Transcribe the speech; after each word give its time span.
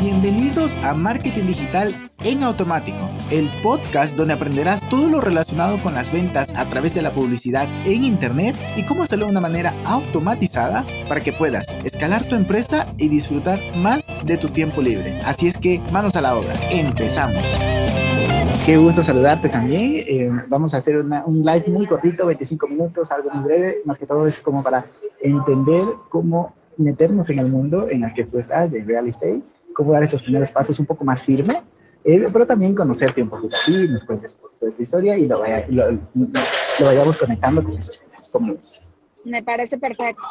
Bienvenidos 0.00 0.76
a 0.84 0.94
Marketing 0.94 1.46
Digital 1.46 1.92
en 2.20 2.44
Automático, 2.44 3.10
el 3.32 3.50
podcast 3.64 4.16
donde 4.16 4.34
aprenderás 4.34 4.88
todo 4.88 5.08
lo 5.08 5.20
relacionado 5.20 5.80
con 5.80 5.94
las 5.94 6.12
ventas 6.12 6.56
a 6.56 6.68
través 6.68 6.94
de 6.94 7.02
la 7.02 7.12
publicidad 7.12 7.66
en 7.84 8.04
Internet 8.04 8.56
y 8.76 8.86
cómo 8.86 9.02
hacerlo 9.02 9.24
de 9.24 9.32
una 9.32 9.40
manera 9.40 9.74
automatizada 9.84 10.86
para 11.08 11.20
que 11.20 11.32
puedas 11.32 11.76
escalar 11.82 12.22
tu 12.28 12.36
empresa 12.36 12.86
y 12.96 13.08
disfrutar 13.08 13.58
más 13.76 14.14
de 14.24 14.36
tu 14.36 14.50
tiempo 14.50 14.80
libre. 14.82 15.18
Así 15.24 15.48
es 15.48 15.58
que 15.58 15.82
manos 15.92 16.14
a 16.14 16.22
la 16.22 16.36
obra, 16.36 16.52
empezamos. 16.70 17.60
Qué 18.64 18.76
gusto 18.76 19.02
saludarte 19.02 19.48
también. 19.48 20.04
Eh, 20.06 20.30
vamos 20.46 20.74
a 20.74 20.76
hacer 20.76 20.96
un 20.98 21.44
live 21.44 21.64
muy 21.66 21.86
cortito, 21.86 22.24
25 22.24 22.68
minutos, 22.68 23.10
algo 23.10 23.30
muy 23.30 23.44
breve, 23.44 23.78
más 23.84 23.98
que 23.98 24.06
todo 24.06 24.28
es 24.28 24.38
como 24.38 24.62
para 24.62 24.86
entender 25.20 25.84
cómo 26.08 26.54
meternos 26.76 27.28
en 27.30 27.40
el 27.40 27.48
mundo 27.48 27.88
en 27.90 28.04
el 28.04 28.14
que 28.14 28.22
tú 28.24 28.38
estás 28.38 28.70
de 28.70 28.84
real 28.84 29.08
estate 29.08 29.42
cómo 29.78 29.92
dar 29.92 30.02
esos 30.02 30.20
primeros 30.20 30.50
pasos 30.50 30.80
un 30.80 30.86
poco 30.86 31.04
más 31.04 31.22
firme, 31.22 31.62
eh, 32.04 32.26
pero 32.32 32.44
también 32.44 32.74
conocerte 32.74 33.22
un 33.22 33.30
poquito 33.30 33.54
a 33.54 33.64
ti, 33.64 33.88
nos 33.88 34.02
cuentes 34.02 34.34
un 34.34 34.40
poquito 34.40 34.66
de 34.66 34.72
tu 34.72 34.82
historia 34.82 35.16
y 35.16 35.28
lo, 35.28 35.40
vayamos 36.80 37.16
conectando 37.16 37.62
con 37.62 37.78
esos 37.78 38.00
temas. 38.00 38.28
¿Cómo 38.32 38.56
Me 39.24 39.40
parece 39.40 39.78
perfecto. 39.78 40.24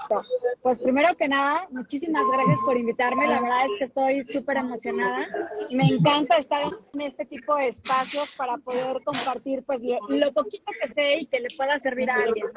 Pues 0.61 0.81
primero 0.81 1.15
que 1.15 1.29
nada, 1.29 1.65
muchísimas 1.71 2.25
gracias 2.29 2.59
por 2.65 2.77
invitarme. 2.77 3.25
La 3.25 3.39
verdad 3.39 3.65
es 3.67 3.71
que 3.79 3.85
estoy 3.85 4.21
súper 4.21 4.57
emocionada. 4.57 5.25
Me 5.71 5.85
encanta 5.85 6.35
estar 6.35 6.63
en 6.93 7.01
este 7.01 7.23
tipo 7.23 7.55
de 7.55 7.69
espacios 7.69 8.29
para 8.37 8.57
poder 8.57 9.01
compartir 9.05 9.63
pues 9.63 9.81
lo, 9.81 9.97
lo 10.09 10.33
poquito 10.33 10.73
que 10.81 10.89
sé 10.89 11.21
y 11.21 11.25
que 11.27 11.39
le 11.39 11.55
pueda 11.55 11.79
servir 11.79 12.11
a 12.11 12.15
alguien. 12.15 12.47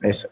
Eso. 0.00 0.30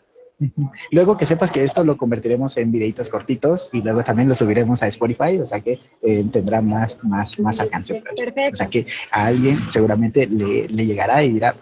Luego 0.91 1.17
que 1.17 1.27
sepas 1.27 1.51
que 1.51 1.65
esto 1.65 1.85
lo 1.85 1.97
convertiremos 1.97 2.57
en 2.57 2.73
videitos 2.73 3.09
cortitos 3.09 3.69
y 3.73 3.83
luego 3.83 4.03
también 4.03 4.29
lo 4.29 4.35
subiremos 4.35 4.83
a 4.83 4.89
Spotify, 4.89 5.39
o 5.41 5.45
sea 5.45 5.61
que 5.61 5.79
eh, 6.03 6.25
tendrá 6.33 6.61
más, 6.61 6.99
más, 7.03 7.39
más 7.39 7.61
alcance. 7.61 8.03
Perfecto. 8.17 8.53
O 8.53 8.57
sea 8.57 8.69
que 8.69 8.87
a 9.11 9.27
alguien 9.27 9.69
seguramente 9.69 10.27
le, 10.27 10.69
le 10.69 10.87
llegará 10.87 11.23
y 11.23 11.33
dirá, 11.33 11.55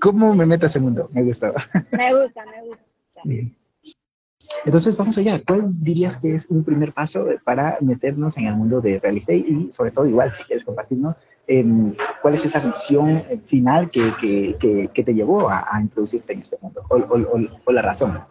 ¿cómo 0.00 0.34
me 0.34 0.46
meto 0.46 0.66
a 0.66 0.68
ese 0.68 0.80
mundo? 0.80 1.08
Me 1.12 1.22
gustó. 1.22 1.52
Me 1.92 2.14
gusta, 2.14 2.44
me 2.46 2.66
gusta. 2.66 2.84
Entonces, 4.64 4.96
vamos 4.96 5.16
allá. 5.16 5.40
¿Cuál 5.46 5.70
dirías 5.80 6.16
que 6.16 6.34
es 6.34 6.46
un 6.48 6.64
primer 6.64 6.92
paso 6.92 7.26
para 7.44 7.78
meternos 7.80 8.36
en 8.36 8.46
el 8.46 8.56
mundo 8.56 8.80
de 8.80 8.98
real 8.98 9.16
estate? 9.16 9.44
Y 9.46 9.72
sobre 9.72 9.90
todo, 9.90 10.06
igual, 10.06 10.34
si 10.34 10.42
quieres 10.44 10.64
compartirnos, 10.64 11.16
em, 11.50 11.94
¿cuál 12.22 12.34
es 12.34 12.44
esa 12.44 12.60
visión 12.60 13.22
final 13.46 13.90
que, 13.90 14.14
que, 14.20 14.88
que, 14.92 15.04
te 15.04 15.14
llevó 15.14 15.48
a, 15.48 15.66
introducirte 15.80 16.32
en 16.32 16.42
este 16.42 16.56
mundo? 16.60 16.82
O, 16.88 16.96
o, 16.96 17.40
o, 17.64 17.72
la 17.72 17.82
razón. 17.82 18.24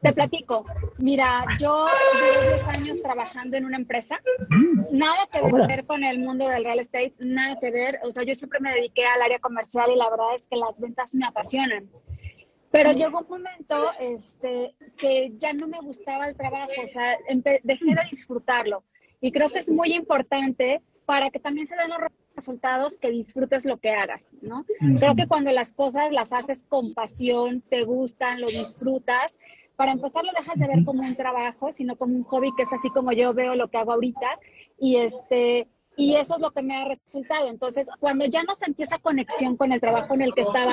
Te 0.00 0.12
platico. 0.12 0.64
Mira, 0.98 1.44
yo 1.60 1.86
llevo 2.14 2.42
10 2.48 2.78
años 2.78 3.02
trabajando 3.02 3.56
en 3.56 3.64
una 3.64 3.76
empresa. 3.76 4.20
Mm. 4.48 4.96
Nada 4.96 5.28
que 5.30 5.40
ver 5.66 5.86
con 5.86 6.02
el 6.02 6.18
mundo 6.18 6.48
del 6.48 6.64
real 6.64 6.80
estate, 6.80 7.14
nada 7.18 7.58
que 7.60 7.70
ver. 7.70 8.00
O 8.04 8.10
sea, 8.10 8.22
yo 8.22 8.34
siempre 8.34 8.60
me 8.60 8.72
dediqué 8.72 9.04
al 9.06 9.22
área 9.22 9.38
comercial 9.38 9.90
y 9.92 9.96
la 9.96 10.08
verdad 10.10 10.34
es 10.34 10.46
que 10.48 10.56
las 10.56 10.80
ventas 10.80 11.14
me 11.14 11.26
apasionan. 11.26 11.88
Pero 12.72 12.92
llegó 12.92 13.20
un 13.20 13.28
momento 13.28 13.90
este, 14.00 14.74
que 14.96 15.32
ya 15.36 15.52
no 15.52 15.68
me 15.68 15.78
gustaba 15.80 16.28
el 16.28 16.34
trabajo, 16.34 16.72
o 16.82 16.86
sea, 16.86 17.18
dejé 17.62 17.84
de 17.84 18.00
disfrutarlo. 18.10 18.82
Y 19.20 19.30
creo 19.30 19.50
que 19.50 19.58
es 19.58 19.70
muy 19.70 19.92
importante 19.92 20.80
para 21.04 21.30
que 21.30 21.38
también 21.38 21.66
se 21.66 21.76
den 21.76 21.90
los 21.90 22.00
resultados 22.42 22.98
que 22.98 23.10
disfrutes 23.10 23.64
lo 23.64 23.76
que 23.78 23.90
hagas, 23.90 24.28
¿no? 24.40 24.64
Creo 24.98 25.14
que 25.14 25.28
cuando 25.28 25.52
las 25.52 25.72
cosas 25.72 26.10
las 26.10 26.32
haces 26.32 26.64
con 26.68 26.92
pasión, 26.92 27.60
te 27.60 27.84
gustan, 27.84 28.40
lo 28.40 28.48
disfrutas, 28.48 29.38
para 29.76 29.92
empezar 29.92 30.24
lo 30.24 30.32
dejas 30.32 30.58
de 30.58 30.66
ver 30.66 30.84
como 30.84 31.02
un 31.02 31.14
trabajo, 31.14 31.70
sino 31.70 31.94
como 31.96 32.16
un 32.16 32.24
hobby 32.24 32.50
que 32.56 32.64
es 32.64 32.72
así 32.72 32.90
como 32.90 33.12
yo 33.12 33.32
veo 33.32 33.54
lo 33.54 33.68
que 33.68 33.78
hago 33.78 33.92
ahorita 33.92 34.26
y 34.78 34.96
este 34.96 35.68
y 35.96 36.16
eso 36.16 36.34
es 36.34 36.40
lo 36.40 36.50
que 36.52 36.62
me 36.62 36.74
ha 36.74 36.86
resultado. 36.86 37.48
Entonces, 37.48 37.86
cuando 38.00 38.24
ya 38.24 38.42
no 38.42 38.54
sentí 38.54 38.82
esa 38.82 38.98
conexión 38.98 39.56
con 39.58 39.72
el 39.72 39.80
trabajo 39.80 40.14
en 40.14 40.22
el 40.22 40.34
que 40.34 40.40
estaba, 40.40 40.72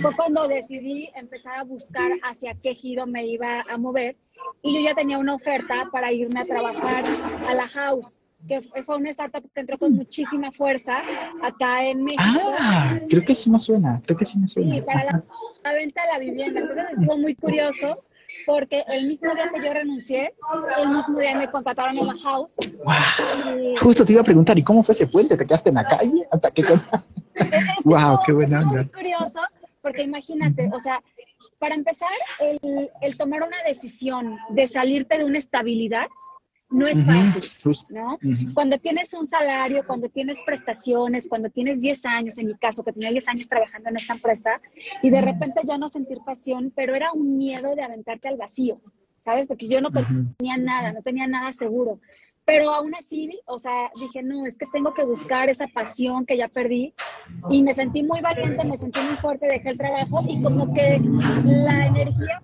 fue 0.00 0.14
cuando 0.16 0.46
decidí 0.46 1.10
empezar 1.16 1.58
a 1.58 1.64
buscar 1.64 2.12
hacia 2.22 2.54
qué 2.54 2.74
giro 2.74 3.04
me 3.06 3.26
iba 3.26 3.62
a 3.68 3.76
mover. 3.76 4.16
Y 4.62 4.72
yo 4.74 4.80
ya 4.80 4.94
tenía 4.94 5.18
una 5.18 5.34
oferta 5.34 5.88
para 5.90 6.12
irme 6.12 6.40
a 6.40 6.44
trabajar 6.44 7.04
a 7.48 7.54
la 7.54 7.66
house, 7.66 8.20
que 8.46 8.62
fue 8.82 8.96
una 8.96 9.10
startup 9.10 9.48
que 9.52 9.60
entró 9.60 9.78
con 9.78 9.92
muchísima 9.92 10.50
fuerza 10.52 11.02
acá 11.42 11.84
en 11.84 12.04
México. 12.04 12.22
Ah, 12.58 12.98
creo 13.08 13.24
que 13.24 13.34
sí 13.34 13.50
me 13.50 13.58
suena, 13.58 14.00
creo 14.04 14.16
que 14.16 14.24
sí 14.24 14.38
me 14.38 14.46
suena. 14.46 14.74
Sí, 14.74 14.80
para 14.82 15.04
la, 15.04 15.24
la 15.64 15.72
venta 15.72 16.02
de 16.02 16.08
la 16.12 16.18
vivienda. 16.18 16.60
Entonces, 16.60 16.86
estuvo 16.92 17.18
muy 17.18 17.34
curioso 17.34 18.04
porque 18.46 18.84
el 18.88 19.06
mismo 19.06 19.34
día 19.34 19.50
que 19.52 19.64
yo 19.64 19.72
renuncié, 19.72 20.34
el 20.78 20.90
mismo 20.90 21.18
día 21.18 21.36
me 21.36 21.50
contrataron 21.50 21.96
en 21.96 22.06
la 22.06 22.18
house. 22.22 22.54
Justo 23.80 24.04
te 24.04 24.12
iba 24.12 24.22
a 24.22 24.24
preguntar, 24.24 24.58
¿y 24.58 24.62
cómo 24.62 24.82
fue 24.82 24.92
ese 24.92 25.06
puente? 25.06 25.36
¿Te 25.36 25.46
quedaste 25.46 25.68
en 25.68 25.76
la 25.76 25.84
calle 25.84 26.26
hasta 26.30 26.50
que... 26.50 26.64
¡Wow, 27.84 28.20
qué 28.26 28.32
buena 28.32 28.60
onda! 28.60 28.82
Muy 28.82 28.86
curioso, 28.86 29.40
porque 29.82 30.02
imagínate, 30.02 30.70
o 30.72 30.80
sea, 30.80 31.02
para 31.58 31.74
empezar, 31.74 32.08
el, 32.40 32.90
el 33.02 33.16
tomar 33.16 33.42
una 33.42 33.62
decisión 33.66 34.38
de 34.50 34.66
salirte 34.66 35.18
de 35.18 35.24
una 35.24 35.38
estabilidad, 35.38 36.06
no 36.70 36.86
es 36.86 37.04
fácil, 37.04 37.44
¿no? 37.90 38.18
Cuando 38.54 38.78
tienes 38.78 39.12
un 39.14 39.26
salario, 39.26 39.84
cuando 39.86 40.08
tienes 40.08 40.38
prestaciones, 40.46 41.28
cuando 41.28 41.50
tienes 41.50 41.80
10 41.82 42.06
años, 42.06 42.38
en 42.38 42.46
mi 42.46 42.54
caso, 42.54 42.84
que 42.84 42.92
tenía 42.92 43.10
10 43.10 43.28
años 43.28 43.48
trabajando 43.48 43.90
en 43.90 43.96
esta 43.96 44.14
empresa, 44.14 44.60
y 45.02 45.10
de 45.10 45.20
repente 45.20 45.62
ya 45.64 45.78
no 45.78 45.88
sentir 45.88 46.18
pasión, 46.24 46.72
pero 46.74 46.94
era 46.94 47.12
un 47.12 47.36
miedo 47.36 47.74
de 47.74 47.82
aventarte 47.82 48.28
al 48.28 48.36
vacío, 48.36 48.80
¿sabes? 49.20 49.46
Porque 49.46 49.68
yo 49.68 49.80
no 49.80 49.90
tenía 49.90 50.56
nada, 50.56 50.92
no 50.92 51.02
tenía 51.02 51.26
nada 51.26 51.52
seguro. 51.52 52.00
Pero 52.50 52.74
aún 52.74 52.92
así, 52.96 53.30
o 53.46 53.60
sea, 53.60 53.92
dije, 53.94 54.24
no, 54.24 54.44
es 54.44 54.58
que 54.58 54.66
tengo 54.72 54.92
que 54.92 55.04
buscar 55.04 55.48
esa 55.48 55.68
pasión 55.68 56.26
que 56.26 56.36
ya 56.36 56.48
perdí. 56.48 56.92
Y 57.48 57.62
me 57.62 57.72
sentí 57.74 58.02
muy 58.02 58.20
valiente, 58.20 58.64
me 58.64 58.76
sentí 58.76 58.98
muy 58.98 59.16
fuerte, 59.18 59.46
dejé 59.46 59.68
el 59.68 59.78
trabajo 59.78 60.20
y 60.28 60.42
como 60.42 60.74
que 60.74 61.00
la 61.44 61.86
energía 61.86 62.42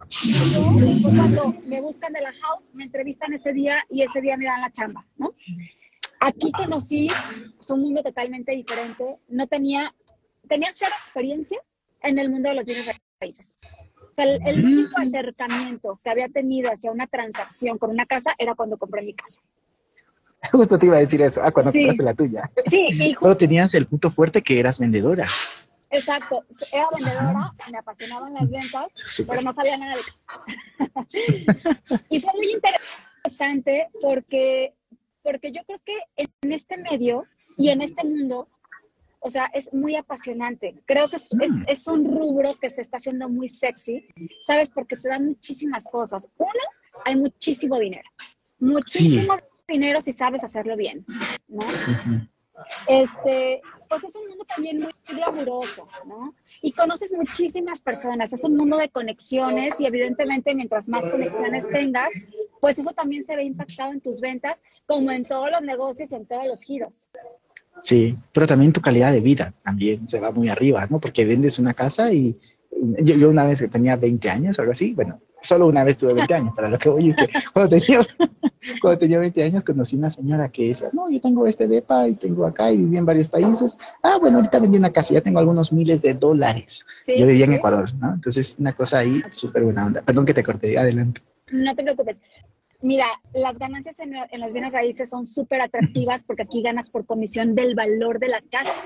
fue 1.02 1.12
cuando 1.12 1.52
me 1.64 1.80
buscan 1.80 2.12
de 2.12 2.20
la 2.20 2.32
house, 2.32 2.62
me 2.72 2.84
entrevistan 2.84 3.32
ese 3.32 3.52
día 3.52 3.84
y 3.90 4.02
ese 4.02 4.20
día 4.20 4.36
me 4.36 4.44
dan 4.44 4.60
la 4.60 4.70
chamba, 4.70 5.04
¿no? 5.16 5.32
Aquí 6.20 6.52
conocí 6.52 7.08
pues, 7.56 7.68
un 7.70 7.82
mundo 7.82 8.04
totalmente 8.04 8.52
diferente. 8.52 9.18
No 9.26 9.48
tenía, 9.48 9.92
tenía 10.48 10.68
cero 10.72 10.92
experiencia 11.00 11.60
en 12.02 12.20
el 12.20 12.30
mundo 12.30 12.50
de 12.50 12.54
los 12.54 12.64
bienes 12.64 12.96
raíces. 13.20 13.58
O 14.08 14.14
sea, 14.14 14.24
el, 14.24 14.38
el 14.46 14.64
único 14.64 15.00
acercamiento 15.00 16.00
que 16.04 16.10
había 16.10 16.28
tenido 16.28 16.70
hacia 16.70 16.92
una 16.92 17.08
transacción 17.08 17.76
con 17.76 17.90
una 17.90 18.06
casa 18.06 18.36
era 18.38 18.54
cuando 18.54 18.78
compré 18.78 19.02
mi 19.02 19.12
casa. 19.12 19.42
Justo 20.52 20.78
te 20.78 20.86
iba 20.86 20.96
a 20.96 21.00
decir 21.00 21.22
eso, 21.22 21.42
ah, 21.42 21.50
cuando 21.52 21.72
compraste 21.72 22.02
la 22.02 22.14
tuya. 22.14 22.50
Sí, 22.66 22.86
y 22.90 22.98
justo... 23.14 23.20
Pero 23.22 23.36
tenías 23.36 23.74
el 23.74 23.86
punto 23.86 24.10
fuerte 24.10 24.42
que 24.42 24.58
eras 24.58 24.78
vendedora. 24.78 25.28
Exacto, 25.90 26.44
era 26.72 26.86
vendedora, 26.92 27.52
me 27.70 27.78
apasionaban 27.78 28.34
las 28.34 28.50
ventas, 28.50 28.92
pero 29.26 29.40
no 29.40 29.52
sabía 29.52 29.78
nada 29.78 29.94
de 29.94 30.00
eso. 30.00 30.16
y 32.10 32.20
fue 32.20 32.32
muy 32.34 32.52
interesante 32.52 33.88
porque, 34.02 34.74
porque 35.22 35.52
yo 35.52 35.62
creo 35.64 35.80
que 35.84 35.96
en 36.16 36.52
este 36.52 36.76
medio 36.76 37.24
y 37.56 37.68
en 37.68 37.82
este 37.82 38.04
mundo, 38.04 38.48
o 39.20 39.30
sea, 39.30 39.46
es 39.54 39.72
muy 39.72 39.94
apasionante. 39.94 40.74
Creo 40.86 41.08
que 41.08 41.16
es, 41.16 41.30
es, 41.40 41.64
es 41.66 41.86
un 41.86 42.04
rubro 42.04 42.56
que 42.60 42.68
se 42.68 42.82
está 42.82 42.96
haciendo 42.96 43.28
muy 43.28 43.48
sexy, 43.48 44.08
¿sabes? 44.42 44.70
Porque 44.70 44.96
te 44.96 45.08
dan 45.08 45.24
muchísimas 45.24 45.84
cosas. 45.90 46.28
Uno, 46.36 46.50
hay 47.04 47.16
muchísimo 47.16 47.78
dinero. 47.78 48.10
Muchísimo 48.58 49.34
dinero 49.34 49.55
dinero 49.68 50.00
si 50.00 50.12
sabes 50.12 50.44
hacerlo 50.44 50.76
bien, 50.76 51.04
¿no? 51.48 51.66
Este, 52.88 53.60
pues 53.88 54.04
es 54.04 54.14
un 54.14 54.28
mundo 54.28 54.44
también 54.44 54.80
muy 54.80 54.92
glamuroso, 55.06 55.86
¿no? 56.06 56.34
Y 56.62 56.72
conoces 56.72 57.12
muchísimas 57.12 57.82
personas, 57.82 58.32
es 58.32 58.44
un 58.44 58.56
mundo 58.56 58.78
de 58.78 58.88
conexiones 58.88 59.78
y 59.80 59.86
evidentemente 59.86 60.54
mientras 60.54 60.88
más 60.88 61.06
conexiones 61.08 61.68
tengas, 61.68 62.14
pues 62.60 62.78
eso 62.78 62.92
también 62.92 63.22
se 63.22 63.36
ve 63.36 63.44
impactado 63.44 63.92
en 63.92 64.00
tus 64.00 64.20
ventas, 64.20 64.62
como 64.86 65.10
en 65.10 65.24
todos 65.24 65.50
los 65.50 65.62
negocios, 65.62 66.12
en 66.12 66.26
todos 66.26 66.46
los 66.46 66.62
giros. 66.62 67.08
Sí, 67.82 68.16
pero 68.32 68.46
también 68.46 68.72
tu 68.72 68.80
calidad 68.80 69.12
de 69.12 69.20
vida 69.20 69.52
también 69.62 70.08
se 70.08 70.18
va 70.18 70.30
muy 70.30 70.48
arriba, 70.48 70.86
¿no? 70.88 70.98
Porque 70.98 71.26
vendes 71.26 71.58
una 71.58 71.74
casa 71.74 72.10
y 72.10 72.38
yo, 73.00 73.30
una 73.30 73.46
vez 73.46 73.60
que 73.60 73.68
tenía 73.68 73.96
20 73.96 74.30
años, 74.30 74.58
algo 74.58 74.72
así, 74.72 74.92
bueno, 74.94 75.20
solo 75.42 75.66
una 75.66 75.84
vez 75.84 75.96
tuve 75.96 76.14
20 76.14 76.34
años, 76.34 76.54
para 76.54 76.68
lo 76.68 76.78
que 76.78 76.88
voy 76.88 77.10
es 77.10 77.16
que 77.16 77.28
cuando 77.52 77.78
tenía, 77.78 78.00
cuando 78.80 78.98
tenía 78.98 79.18
20 79.18 79.42
años 79.42 79.64
conocí 79.64 79.96
una 79.96 80.10
señora 80.10 80.48
que 80.48 80.68
decía, 80.68 80.88
no, 80.92 81.10
yo 81.10 81.20
tengo 81.20 81.46
este 81.46 81.66
DEPA 81.66 82.08
y 82.08 82.14
tengo 82.16 82.46
acá 82.46 82.70
y 82.70 82.76
viví 82.76 82.96
en 82.96 83.06
varios 83.06 83.28
países. 83.28 83.76
Ah, 84.02 84.18
bueno, 84.20 84.38
ahorita 84.38 84.58
vendí 84.58 84.78
una 84.78 84.92
casa, 84.92 85.14
ya 85.14 85.20
tengo 85.20 85.38
algunos 85.38 85.72
miles 85.72 86.02
de 86.02 86.14
dólares. 86.14 86.84
yo 87.06 87.26
vivía 87.26 87.46
en 87.46 87.54
Ecuador, 87.54 87.92
¿no? 87.94 88.14
Entonces, 88.14 88.56
una 88.58 88.72
cosa 88.72 88.98
ahí 88.98 89.22
súper 89.30 89.64
buena 89.64 89.86
onda. 89.86 90.02
Perdón 90.02 90.26
que 90.26 90.34
te 90.34 90.42
corté, 90.44 90.78
adelante. 90.78 91.22
No 91.50 91.74
te 91.74 91.82
preocupes. 91.82 92.20
Mira, 92.82 93.06
las 93.32 93.58
ganancias 93.58 93.98
en, 94.00 94.14
en 94.14 94.40
las 94.40 94.52
bienes 94.52 94.72
raíces 94.72 95.08
son 95.08 95.26
súper 95.26 95.62
atractivas 95.62 96.24
porque 96.24 96.42
aquí 96.42 96.62
ganas 96.62 96.90
por 96.90 97.06
comisión 97.06 97.54
del 97.54 97.74
valor 97.74 98.18
de 98.18 98.28
la 98.28 98.40
casa. 98.50 98.82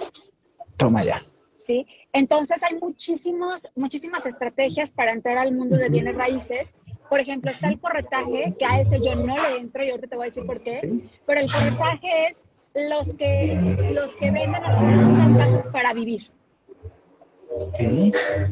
Toma 0.77 1.03
ya. 1.05 1.25
¿Sí? 1.61 1.87
Entonces 2.13 2.63
hay 2.63 2.79
muchísimos, 2.81 3.69
muchísimas 3.75 4.27
estrategias 4.27 4.93
para 4.93 5.13
entrar 5.13 5.39
al 5.39 5.53
mundo 5.53 5.77
de 5.77 5.89
bienes 5.89 6.17
raíces 6.17 6.75
Por 7.09 7.21
ejemplo, 7.21 7.51
está 7.51 7.69
el 7.69 7.79
corretaje, 7.79 8.55
que 8.59 8.65
a 8.65 8.81
ese 8.81 9.01
yo 9.01 9.15
no 9.15 9.37
le 9.37 9.59
entro 9.59 9.85
y 9.85 9.91
ahorita 9.91 10.09
te 10.09 10.17
voy 10.17 10.25
a 10.25 10.27
decir 10.27 10.47
por 10.47 10.63
qué, 10.63 10.81
pero 11.27 11.41
el 11.41 11.51
corretaje 11.51 12.29
es 12.29 12.45
los 12.75 13.15
que, 13.15 13.91
los 13.93 14.15
que 14.17 14.31
venden 14.31 14.65
o 14.65 14.71
los 14.71 14.81
que 14.81 14.97
buscan 14.97 15.37
casas 15.37 15.69
para 15.69 15.93
vivir. 15.93 16.31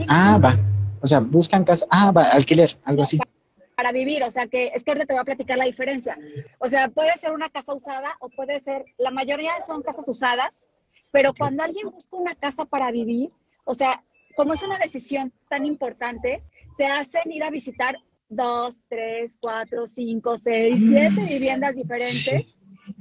Ah, 0.08 0.40
va. 0.42 0.58
O 1.00 1.06
sea, 1.06 1.20
buscan 1.20 1.64
casa, 1.64 1.86
ah, 1.90 2.10
va, 2.10 2.24
alquiler, 2.24 2.76
algo 2.84 3.02
así. 3.02 3.18
Para 3.76 3.92
vivir, 3.92 4.24
o 4.24 4.30
sea 4.30 4.48
que 4.48 4.72
es 4.74 4.82
que 4.82 4.90
ahorita 4.90 5.06
te 5.06 5.12
voy 5.12 5.20
a 5.20 5.24
platicar 5.24 5.56
la 5.56 5.64
diferencia. 5.64 6.18
O 6.58 6.68
sea, 6.68 6.88
puede 6.88 7.16
ser 7.16 7.30
una 7.30 7.48
casa 7.48 7.72
usada 7.74 8.16
o 8.18 8.28
puede 8.28 8.58
ser, 8.58 8.84
la 8.98 9.12
mayoría 9.12 9.52
son 9.64 9.82
casas 9.82 10.08
usadas, 10.08 10.66
pero 11.10 11.32
cuando 11.34 11.62
alguien 11.62 11.90
busca 11.90 12.16
una 12.16 12.34
casa 12.34 12.64
para 12.64 12.90
vivir, 12.90 13.30
o 13.64 13.74
sea, 13.74 14.02
como 14.36 14.54
es 14.54 14.62
una 14.62 14.78
decisión 14.78 15.32
tan 15.48 15.66
importante, 15.66 16.42
te 16.76 16.86
hacen 16.86 17.30
ir 17.32 17.42
a 17.42 17.50
visitar 17.50 17.96
dos, 18.28 18.82
tres, 18.88 19.38
cuatro, 19.40 19.86
cinco, 19.86 20.36
seis, 20.36 20.80
siete 20.88 21.20
viviendas 21.24 21.76
diferentes. 21.76 22.46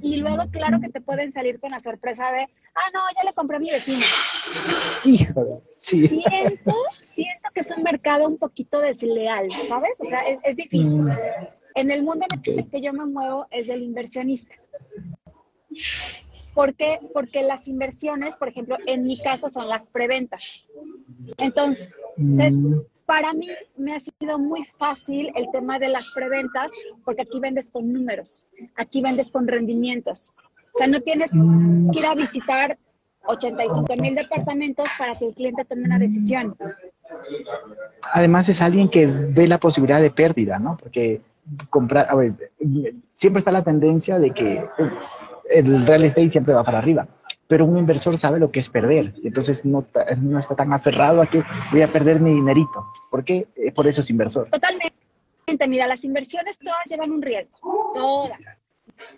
Y 0.00 0.16
luego, 0.16 0.50
claro 0.50 0.80
que 0.80 0.88
te 0.88 1.00
pueden 1.00 1.32
salir 1.32 1.60
con 1.60 1.70
la 1.70 1.80
sorpresa 1.80 2.30
de, 2.32 2.42
ah, 2.74 2.90
no, 2.92 3.00
ya 3.16 3.24
le 3.24 3.32
compré 3.34 3.56
a 3.56 3.60
mi 3.60 3.70
vecino. 3.70 4.04
Híjole, 5.04 5.60
sí. 5.76 6.08
Siento, 6.08 6.74
siento 6.90 7.48
que 7.54 7.60
es 7.60 7.70
un 7.76 7.82
mercado 7.82 8.28
un 8.28 8.36
poquito 8.36 8.80
desleal, 8.80 9.48
¿sabes? 9.68 9.98
O 10.00 10.04
sea, 10.04 10.20
es, 10.44 10.56
difícil. 10.56 11.02
Mm. 11.02 11.18
En 11.74 11.90
el 11.90 12.02
mundo 12.02 12.26
en 12.28 12.58
el 12.58 12.68
que 12.68 12.80
yo 12.80 12.92
me 12.92 13.06
muevo 13.06 13.46
es 13.50 13.68
el 13.68 13.82
inversionista. 13.82 14.54
¿Por 16.58 16.74
qué? 16.74 16.98
Porque 17.14 17.42
las 17.42 17.68
inversiones, 17.68 18.36
por 18.36 18.48
ejemplo, 18.48 18.76
en 18.86 19.02
mi 19.02 19.16
caso 19.16 19.48
son 19.48 19.68
las 19.68 19.86
preventas. 19.86 20.66
Entonces, 21.38 21.88
mm 22.16 22.80
para 23.08 23.32
mí 23.32 23.48
me 23.78 23.94
ha 23.94 24.00
sido 24.00 24.38
muy 24.38 24.66
fácil 24.78 25.32
el 25.34 25.46
tema 25.50 25.78
de 25.78 25.88
las 25.88 26.10
preventas 26.14 26.70
porque 27.06 27.22
aquí 27.22 27.40
vendes 27.40 27.70
con 27.70 27.90
números, 27.90 28.44
aquí 28.76 29.00
vendes 29.00 29.32
con 29.32 29.48
rendimientos. 29.48 30.34
O 30.74 30.78
sea, 30.78 30.88
no 30.88 31.00
tienes 31.00 31.30
que 31.32 31.98
ir 32.00 32.04
a 32.04 32.14
visitar 32.14 32.76
85 33.24 33.96
mil 33.96 34.14
departamentos 34.14 34.90
para 34.98 35.18
que 35.18 35.24
el 35.24 35.34
cliente 35.34 35.64
tome 35.64 35.84
una 35.84 35.98
decisión. 35.98 36.54
Además 38.12 38.50
es 38.50 38.60
alguien 38.60 38.90
que 38.90 39.06
ve 39.06 39.48
la 39.48 39.58
posibilidad 39.58 40.02
de 40.02 40.10
pérdida, 40.10 40.58
¿no? 40.58 40.76
Porque 40.76 41.22
comprar, 41.70 42.08
a 42.10 42.14
ver, 42.14 42.34
siempre 43.14 43.38
está 43.38 43.50
la 43.50 43.64
tendencia 43.64 44.18
de 44.18 44.32
que 44.32 44.62
el 45.50 45.86
real 45.86 46.04
estate 46.04 46.30
siempre 46.30 46.54
va 46.54 46.64
para 46.64 46.78
arriba 46.78 47.08
pero 47.48 47.64
un 47.64 47.78
inversor 47.78 48.16
sabe 48.18 48.38
lo 48.38 48.52
que 48.52 48.60
es 48.60 48.68
perder, 48.68 49.14
entonces 49.24 49.64
no, 49.64 49.86
no 50.20 50.38
está 50.38 50.54
tan 50.54 50.72
aferrado 50.72 51.22
a 51.22 51.26
que 51.26 51.42
voy 51.72 51.82
a 51.82 51.90
perder 51.90 52.20
mi 52.20 52.34
dinerito. 52.34 52.86
¿Por 53.10 53.24
qué? 53.24 53.48
Eh, 53.56 53.72
por 53.72 53.86
eso 53.88 54.02
es 54.02 54.10
inversor. 54.10 54.48
Totalmente. 54.50 54.94
Mira, 55.66 55.86
las 55.86 56.04
inversiones 56.04 56.58
todas 56.58 56.76
llevan 56.90 57.10
un 57.10 57.22
riesgo, 57.22 57.56
todas, 57.94 58.38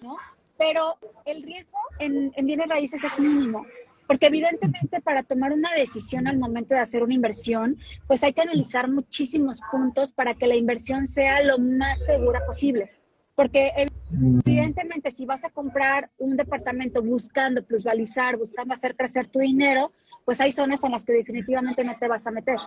¿no? 0.01 0.17
Pero 0.57 0.97
el 1.25 1.43
riesgo 1.43 1.79
en, 1.99 2.33
en 2.37 2.47
bienes 2.47 2.69
raíces 2.69 3.03
es 3.03 3.19
mínimo, 3.19 3.67
porque 4.07 4.27
evidentemente 4.27 5.01
para 5.01 5.25
tomar 5.25 5.53
una 5.53 5.75
decisión 5.75 6.29
al 6.29 6.39
momento 6.39 6.75
de 6.75 6.81
hacer 6.81 7.03
una 7.03 7.15
inversión, 7.15 7.79
pues 8.07 8.23
hay 8.23 8.33
que 8.33 8.43
analizar 8.43 8.89
muchísimos 8.89 9.61
puntos 9.73 10.13
para 10.13 10.35
que 10.35 10.47
la 10.47 10.55
inversión 10.55 11.09
sea 11.09 11.43
lo 11.43 11.59
más 11.59 12.07
segura 12.07 12.47
posible. 12.47 12.93
Porque 13.35 13.73
evidentemente 14.13 15.11
si 15.11 15.27
vas 15.27 15.45
a 15.45 15.51
comprar 15.51 16.11
un 16.19 16.37
departamento 16.37 17.03
buscando 17.03 17.65
plusvalizar, 17.65 18.37
buscando 18.37 18.75
hacer 18.75 18.95
crecer 18.97 19.29
tu 19.29 19.39
dinero, 19.39 19.93
pues 20.25 20.41
hay 20.41 20.53
zonas 20.53 20.83
en 20.85 20.93
las 20.93 21.05
que 21.05 21.13
definitivamente 21.13 21.85
no 21.85 21.97
te 21.99 22.09
vas 22.09 22.27
a 22.27 22.31
meter. 22.31 22.59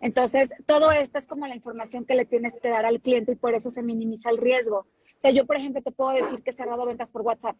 Entonces, 0.00 0.52
todo 0.66 0.90
esto 0.90 1.18
es 1.18 1.26
como 1.26 1.46
la 1.46 1.54
información 1.54 2.04
que 2.04 2.14
le 2.14 2.24
tienes 2.24 2.58
que 2.60 2.68
dar 2.68 2.84
al 2.84 3.00
cliente 3.00 3.32
y 3.32 3.36
por 3.36 3.54
eso 3.54 3.70
se 3.70 3.82
minimiza 3.82 4.30
el 4.30 4.38
riesgo. 4.38 4.78
O 4.78 5.20
sea, 5.22 5.30
yo, 5.30 5.46
por 5.46 5.56
ejemplo, 5.56 5.80
te 5.82 5.92
puedo 5.92 6.10
decir 6.10 6.42
que 6.42 6.50
he 6.50 6.52
cerrado 6.54 6.84
ventas 6.86 7.10
por 7.10 7.22
WhatsApp. 7.22 7.56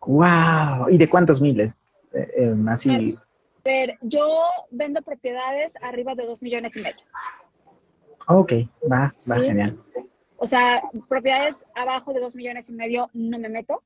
¡Wow! 0.00 0.90
¿Y 0.90 0.98
de 0.98 1.08
cuántos 1.08 1.40
miles? 1.40 1.74
Eh, 2.12 2.28
eh, 2.36 2.54
así. 2.68 3.18
Ver, 3.64 3.98
yo 4.02 4.28
vendo 4.70 5.02
propiedades 5.02 5.74
arriba 5.80 6.14
de 6.14 6.26
dos 6.26 6.42
millones 6.42 6.76
y 6.76 6.82
medio. 6.82 7.02
Ok, 8.28 8.52
va, 8.90 9.14
va, 9.30 9.36
genial. 9.36 9.78
O 10.36 10.46
sea, 10.46 10.82
propiedades 11.08 11.64
abajo 11.74 12.12
de 12.12 12.20
dos 12.20 12.34
millones 12.34 12.68
y 12.68 12.74
medio 12.74 13.10
no 13.12 13.38
me 13.38 13.48
meto. 13.48 13.82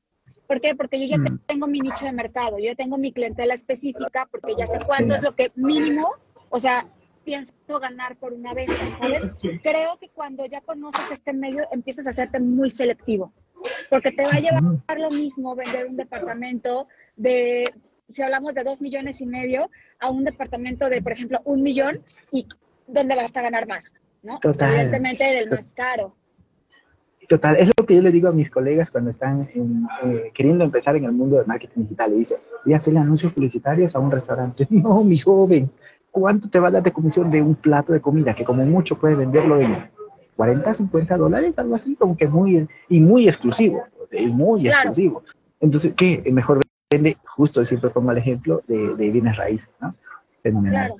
¿Por 0.47 0.59
qué? 0.59 0.75
Porque 0.75 0.99
yo 0.99 1.05
ya 1.05 1.17
mm. 1.17 1.39
tengo 1.45 1.67
mi 1.67 1.79
nicho 1.79 2.05
de 2.05 2.11
mercado, 2.11 2.59
yo 2.59 2.65
ya 2.65 2.75
tengo 2.75 2.97
mi 2.97 3.13
clientela 3.13 3.53
específica, 3.53 4.27
porque 4.29 4.53
ya 4.57 4.65
sé 4.65 4.79
cuánto 4.85 5.15
es 5.15 5.23
lo 5.23 5.33
que 5.33 5.51
mínimo, 5.55 6.09
o 6.49 6.59
sea, 6.59 6.87
pienso 7.23 7.53
ganar 7.79 8.17
por 8.17 8.33
una 8.33 8.53
venta, 8.53 8.75
¿sabes? 8.99 9.23
Creo 9.63 9.97
que 9.97 10.09
cuando 10.09 10.45
ya 10.45 10.59
conoces 10.59 11.09
este 11.11 11.31
medio, 11.31 11.63
empiezas 11.71 12.05
a 12.07 12.09
hacerte 12.09 12.39
muy 12.41 12.69
selectivo, 12.69 13.31
porque 13.89 14.11
te 14.11 14.25
va 14.25 14.33
a 14.33 14.39
llevar 14.39 14.99
lo 14.99 15.09
mismo 15.11 15.55
vender 15.55 15.85
un 15.85 15.95
departamento 15.95 16.87
de, 17.15 17.63
si 18.09 18.21
hablamos 18.21 18.53
de 18.53 18.65
dos 18.65 18.81
millones 18.81 19.21
y 19.21 19.25
medio, 19.25 19.69
a 19.99 20.09
un 20.09 20.25
departamento 20.25 20.89
de, 20.89 21.01
por 21.01 21.13
ejemplo, 21.13 21.39
un 21.45 21.63
millón, 21.63 22.03
y 22.29 22.45
¿dónde 22.87 23.15
vas 23.15 23.35
a 23.37 23.41
ganar 23.41 23.67
más? 23.67 23.93
¿no? 24.23 24.39
evidentemente 24.43 25.23
del 25.23 25.49
más 25.49 25.73
caro. 25.73 26.15
Total, 27.31 27.55
es 27.55 27.69
lo 27.77 27.85
que 27.85 27.95
yo 27.95 28.01
le 28.01 28.11
digo 28.11 28.27
a 28.27 28.33
mis 28.33 28.49
colegas 28.49 28.91
cuando 28.91 29.09
están 29.09 29.47
eh, 29.55 30.31
queriendo 30.33 30.65
empezar 30.65 30.97
en 30.97 31.05
el 31.05 31.13
mundo 31.13 31.37
del 31.37 31.47
marketing 31.47 31.83
digital. 31.83 32.11
Y 32.11 32.17
dice, 32.17 32.35
voy 32.65 32.73
a 32.73 32.75
hacerle 32.75 32.99
anuncios 32.99 33.31
publicitarios 33.31 33.95
a 33.95 33.99
un 33.99 34.11
restaurante. 34.11 34.67
No, 34.69 35.01
mi 35.01 35.17
joven, 35.17 35.71
¿cuánto 36.11 36.49
te 36.49 36.59
va 36.59 36.67
a 36.67 36.71
dar 36.71 36.83
de 36.83 36.91
comisión 36.91 37.31
de 37.31 37.41
un 37.41 37.55
plato 37.55 37.93
de 37.93 38.01
comida? 38.01 38.35
Que 38.35 38.43
como 38.43 38.65
mucho 38.65 38.99
puede 38.99 39.15
venderlo 39.15 39.61
en 39.61 39.89
40, 40.35 40.73
50 40.73 41.15
dólares, 41.15 41.57
algo 41.57 41.75
así, 41.75 41.95
como 41.95 42.17
que 42.17 42.27
muy, 42.27 42.67
y 42.89 42.99
muy 42.99 43.29
exclusivo, 43.29 43.81
es 44.11 44.29
muy 44.29 44.67
exclusivo. 44.67 45.23
Entonces, 45.61 45.93
¿qué? 45.95 46.21
Mejor 46.33 46.59
vende, 46.89 47.15
justo 47.37 47.63
siempre 47.63 47.91
pongo 47.91 48.11
el 48.11 48.17
ejemplo 48.17 48.61
de, 48.67 48.93
de 48.93 49.09
bienes 49.09 49.37
raíces, 49.37 49.69
¿no? 49.79 49.95
Fenomenal. 50.43 50.95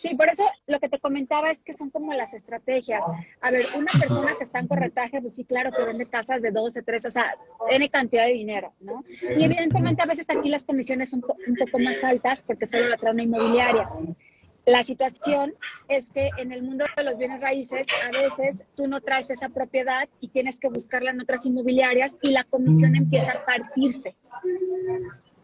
Sí, 0.00 0.14
por 0.14 0.30
eso 0.30 0.44
lo 0.66 0.80
que 0.80 0.88
te 0.88 0.98
comentaba 0.98 1.50
es 1.50 1.62
que 1.62 1.74
son 1.74 1.90
como 1.90 2.14
las 2.14 2.32
estrategias. 2.32 3.04
A 3.42 3.50
ver, 3.50 3.66
una 3.76 3.92
persona 4.00 4.34
que 4.38 4.44
está 4.44 4.58
en 4.58 4.66
corretaje, 4.66 5.20
pues 5.20 5.34
sí, 5.34 5.44
claro 5.44 5.72
que 5.72 5.84
vende 5.84 6.06
casas 6.06 6.40
de 6.40 6.50
12, 6.50 6.82
13, 6.82 7.08
o 7.08 7.10
sea, 7.10 7.34
tiene 7.68 7.90
cantidad 7.90 8.24
de 8.24 8.32
dinero, 8.32 8.72
¿no? 8.80 9.02
Y 9.36 9.44
evidentemente 9.44 10.00
a 10.02 10.06
veces 10.06 10.30
aquí 10.30 10.48
las 10.48 10.64
comisiones 10.64 11.10
son 11.10 11.22
un 11.46 11.54
poco 11.54 11.78
más 11.78 12.02
altas 12.02 12.42
porque 12.42 12.64
solo 12.64 12.88
la 12.88 12.96
trae 12.96 13.12
una 13.12 13.24
inmobiliaria. 13.24 13.90
La 14.64 14.82
situación 14.84 15.52
es 15.86 16.10
que 16.10 16.30
en 16.38 16.52
el 16.52 16.62
mundo 16.62 16.86
de 16.96 17.04
los 17.04 17.18
bienes 17.18 17.38
raíces, 17.42 17.86
a 18.02 18.10
veces 18.10 18.64
tú 18.76 18.88
no 18.88 19.02
traes 19.02 19.28
esa 19.28 19.50
propiedad 19.50 20.08
y 20.18 20.28
tienes 20.28 20.58
que 20.60 20.70
buscarla 20.70 21.10
en 21.10 21.20
otras 21.20 21.44
inmobiliarias 21.44 22.16
y 22.22 22.30
la 22.30 22.44
comisión 22.44 22.96
empieza 22.96 23.32
a 23.32 23.44
partirse. 23.44 24.16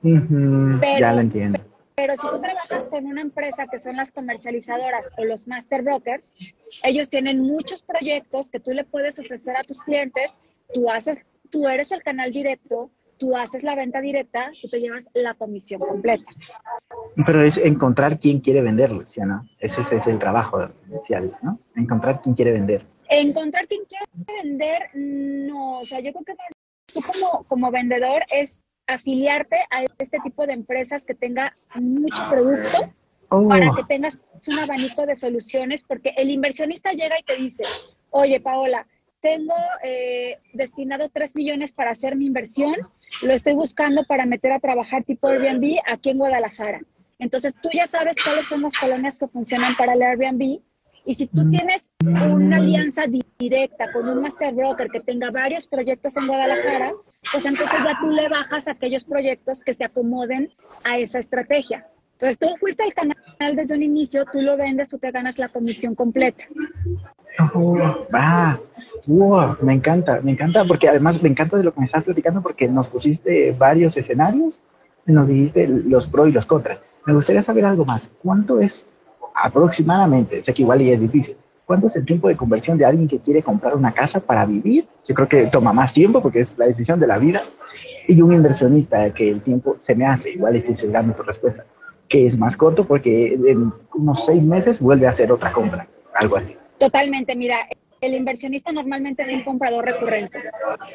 ya 0.02 1.12
lo 1.12 1.20
entiendo 1.20 1.75
pero 1.96 2.14
si 2.14 2.28
tú 2.28 2.38
trabajas 2.42 2.88
con 2.88 3.06
una 3.06 3.22
empresa 3.22 3.66
que 3.68 3.78
son 3.78 3.96
las 3.96 4.12
comercializadoras 4.12 5.12
o 5.16 5.24
los 5.24 5.48
master 5.48 5.82
brokers, 5.82 6.34
ellos 6.82 7.08
tienen 7.08 7.40
muchos 7.40 7.82
proyectos 7.82 8.50
que 8.50 8.60
tú 8.60 8.72
le 8.72 8.84
puedes 8.84 9.18
ofrecer 9.18 9.56
a 9.56 9.64
tus 9.64 9.80
clientes, 9.80 10.38
tú 10.74 10.90
haces, 10.90 11.30
tú 11.48 11.66
eres 11.66 11.92
el 11.92 12.02
canal 12.02 12.32
directo, 12.32 12.90
tú 13.16 13.34
haces 13.34 13.62
la 13.62 13.74
venta 13.74 14.02
directa 14.02 14.50
y 14.62 14.68
te 14.68 14.78
llevas 14.78 15.08
la 15.14 15.32
comisión 15.32 15.80
completa. 15.80 16.30
Pero 17.24 17.40
es 17.40 17.56
encontrar 17.56 18.20
quién 18.20 18.40
quiere 18.40 18.60
venderlo, 18.60 19.06
¿sí 19.06 19.22
no? 19.22 19.48
Ese, 19.58 19.80
es 19.80 20.06
el 20.06 20.18
trabajo 20.18 20.68
inicial, 20.90 21.34
¿no? 21.40 21.58
Encontrar 21.76 22.20
quién 22.20 22.34
quiere 22.34 22.52
vender. 22.52 22.84
Encontrar 23.08 23.66
quién 23.68 23.86
quiere 23.86 24.04
vender, 24.42 24.90
no, 24.92 25.78
o 25.78 25.84
sea, 25.86 26.00
yo 26.00 26.12
creo 26.12 26.24
que 26.26 26.34
tú 26.92 27.00
como, 27.00 27.44
como 27.44 27.70
vendedor 27.70 28.22
es 28.30 28.62
afiliarte 28.86 29.56
a 29.70 29.84
este 29.98 30.18
tipo 30.20 30.46
de 30.46 30.52
empresas 30.52 31.04
que 31.04 31.14
tenga 31.14 31.52
mucho 31.74 32.22
producto 32.30 32.92
oh. 33.28 33.48
para 33.48 33.70
que 33.74 33.84
tengas 33.84 34.18
un 34.48 34.58
abanico 34.58 35.06
de 35.06 35.16
soluciones, 35.16 35.82
porque 35.82 36.14
el 36.16 36.30
inversionista 36.30 36.92
llega 36.92 37.18
y 37.18 37.22
te 37.22 37.36
dice, 37.36 37.64
oye, 38.10 38.40
Paola, 38.40 38.86
tengo 39.20 39.54
eh, 39.82 40.38
destinado 40.52 41.08
3 41.08 41.34
millones 41.34 41.72
para 41.72 41.90
hacer 41.90 42.16
mi 42.16 42.26
inversión, 42.26 42.76
lo 43.22 43.32
estoy 43.32 43.54
buscando 43.54 44.04
para 44.04 44.26
meter 44.26 44.52
a 44.52 44.60
trabajar 44.60 45.04
tipo 45.04 45.28
Airbnb 45.28 45.78
aquí 45.86 46.10
en 46.10 46.18
Guadalajara. 46.18 46.80
Entonces 47.18 47.54
tú 47.60 47.70
ya 47.72 47.86
sabes 47.86 48.16
cuáles 48.22 48.46
son 48.46 48.62
las 48.62 48.76
colonias 48.78 49.18
que 49.18 49.26
funcionan 49.26 49.74
para 49.76 49.94
el 49.94 50.02
Airbnb 50.02 50.60
y 51.06 51.14
si 51.14 51.28
tú 51.28 51.48
tienes 51.48 51.92
una 52.04 52.56
alianza 52.56 53.04
directa 53.38 53.92
con 53.92 54.08
un 54.08 54.20
master 54.20 54.52
broker 54.52 54.90
que 54.90 55.00
tenga 55.00 55.30
varios 55.30 55.68
proyectos 55.68 56.16
en 56.16 56.26
Guadalajara, 56.26 56.92
pues 57.32 57.46
entonces 57.46 57.78
ya 57.84 57.96
tú 58.00 58.10
le 58.10 58.28
bajas 58.28 58.66
aquellos 58.66 59.04
proyectos 59.04 59.60
que 59.60 59.72
se 59.72 59.84
acomoden 59.84 60.50
a 60.82 60.98
esa 60.98 61.20
estrategia. 61.20 61.86
Entonces 62.12 62.38
tú 62.38 62.48
fuiste 62.58 62.82
al 62.82 62.92
canal 62.92 63.54
desde 63.54 63.76
un 63.76 63.84
inicio, 63.84 64.24
tú 64.32 64.40
lo 64.40 64.56
vendes, 64.56 64.88
tú 64.88 64.98
te 64.98 65.12
ganas 65.12 65.38
la 65.38 65.48
comisión 65.48 65.94
completa. 65.94 66.44
Oh, 67.54 67.78
ah, 68.12 68.58
wow, 69.06 69.56
me 69.60 69.74
encanta, 69.74 70.20
me 70.22 70.32
encanta, 70.32 70.64
porque 70.64 70.88
además 70.88 71.22
me 71.22 71.28
encanta 71.28 71.56
de 71.56 71.64
lo 71.64 71.72
que 71.72 71.80
me 71.80 71.86
estás 71.86 72.02
platicando, 72.02 72.42
porque 72.42 72.66
nos 72.66 72.88
pusiste 72.88 73.52
varios 73.52 73.96
escenarios, 73.96 74.60
nos 75.04 75.28
dijiste 75.28 75.68
los 75.68 76.08
pros 76.08 76.28
y 76.28 76.32
los 76.32 76.46
contras. 76.46 76.82
Me 77.04 77.12
gustaría 77.12 77.42
saber 77.42 77.64
algo 77.64 77.84
más. 77.84 78.10
¿Cuánto 78.22 78.60
es 78.60 78.86
aproximadamente, 79.42 80.42
sé 80.42 80.54
que 80.54 80.62
igual 80.62 80.82
y 80.82 80.92
es 80.92 81.00
difícil, 81.00 81.36
¿cuánto 81.64 81.88
es 81.88 81.96
el 81.96 82.04
tiempo 82.04 82.28
de 82.28 82.36
conversión 82.36 82.78
de 82.78 82.84
alguien 82.84 83.08
que 83.08 83.20
quiere 83.20 83.42
comprar 83.42 83.76
una 83.76 83.92
casa 83.92 84.20
para 84.20 84.46
vivir? 84.46 84.86
Yo 85.06 85.14
creo 85.14 85.28
que 85.28 85.46
toma 85.46 85.72
más 85.72 85.92
tiempo 85.92 86.22
porque 86.22 86.40
es 86.40 86.56
la 86.56 86.66
decisión 86.66 86.98
de 87.00 87.06
la 87.06 87.18
vida. 87.18 87.42
Y 88.08 88.22
un 88.22 88.32
inversionista 88.32 89.12
que 89.12 89.28
el 89.28 89.42
tiempo 89.42 89.76
se 89.80 89.94
me 89.94 90.06
hace, 90.06 90.30
igual 90.30 90.56
estoy 90.56 90.74
sesgando 90.74 91.14
tu 91.14 91.22
respuesta, 91.22 91.64
que 92.08 92.26
es 92.26 92.38
más 92.38 92.56
corto 92.56 92.86
porque 92.86 93.34
en 93.34 93.72
unos 93.94 94.24
seis 94.24 94.46
meses 94.46 94.80
vuelve 94.80 95.06
a 95.06 95.10
hacer 95.10 95.30
otra 95.30 95.52
compra, 95.52 95.86
algo 96.14 96.36
así. 96.36 96.56
Totalmente, 96.78 97.36
mira, 97.36 97.58
el 98.00 98.14
inversionista 98.14 98.72
normalmente 98.72 99.22
es 99.22 99.32
un 99.32 99.42
comprador 99.42 99.84
recurrente. 99.84 100.38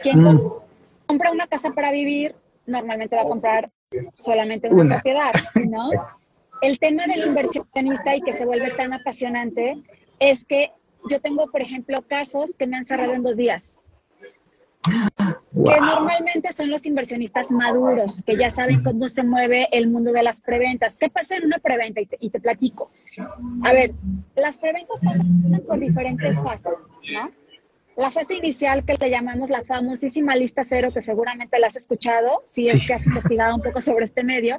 Quien 0.02 0.24
mm. 0.24 0.52
compra 1.06 1.32
una 1.32 1.48
casa 1.48 1.72
para 1.72 1.92
vivir, 1.92 2.34
normalmente 2.66 3.16
va 3.16 3.24
a 3.24 3.28
comprar 3.28 3.70
solamente 4.14 4.70
una, 4.70 4.96
propiedad, 4.96 5.32
¿no? 5.56 5.90
El 6.62 6.80
tema 6.80 7.08
del 7.08 7.28
inversionista 7.28 8.16
y 8.16 8.22
que 8.22 8.34
se 8.34 8.46
vuelve 8.46 8.72
tan 8.72 8.94
apasionante 8.94 9.82
es 10.20 10.46
que 10.46 10.72
yo 11.10 11.20
tengo, 11.20 11.50
por 11.52 11.62
ejemplo, 11.62 12.02
casos 12.08 12.56
que 12.56 12.68
me 12.68 12.78
han 12.78 12.86
cerrado 12.86 13.14
en 13.14 13.24
dos 13.24 13.38
días 13.38 13.80
que 14.84 15.80
normalmente 15.80 16.52
son 16.52 16.70
los 16.70 16.86
inversionistas 16.86 17.52
maduros, 17.52 18.24
que 18.24 18.36
ya 18.36 18.50
saben 18.50 18.84
cómo 18.84 19.08
se 19.08 19.24
mueve 19.24 19.68
el 19.72 19.90
mundo 19.90 20.12
de 20.12 20.24
las 20.24 20.42
preventas. 20.42 20.98
¿Qué 20.98 21.10
pasa 21.10 21.36
en 21.36 21.46
una 21.46 21.60
preventa? 21.60 22.02
Y 22.02 22.06
te, 22.08 22.18
y 22.20 22.30
te 22.30 22.40
platico. 22.40 22.90
A 23.64 23.74
ver, 23.74 23.94
las 24.36 24.58
preventas 24.58 25.02
pasan 25.04 25.62
por 25.68 25.80
diferentes 25.80 26.42
fases, 26.42 26.88
¿no? 27.14 27.32
La 27.98 28.10
fase 28.10 28.36
inicial 28.36 28.86
que 28.86 28.96
le 28.96 29.10
llamamos 29.10 29.50
la 29.50 29.64
famosísima 29.64 30.36
lista 30.36 30.64
cero, 30.64 30.92
que 30.94 31.02
seguramente 31.02 31.60
la 31.60 31.68
has 31.68 31.76
escuchado, 31.76 32.42
si 32.46 32.70
es 32.70 32.88
que 32.88 32.94
has 32.94 33.06
investigado 33.06 33.54
un 33.54 33.62
poco 33.62 33.82
sobre 33.82 34.06
este 34.06 34.24
medio, 34.24 34.58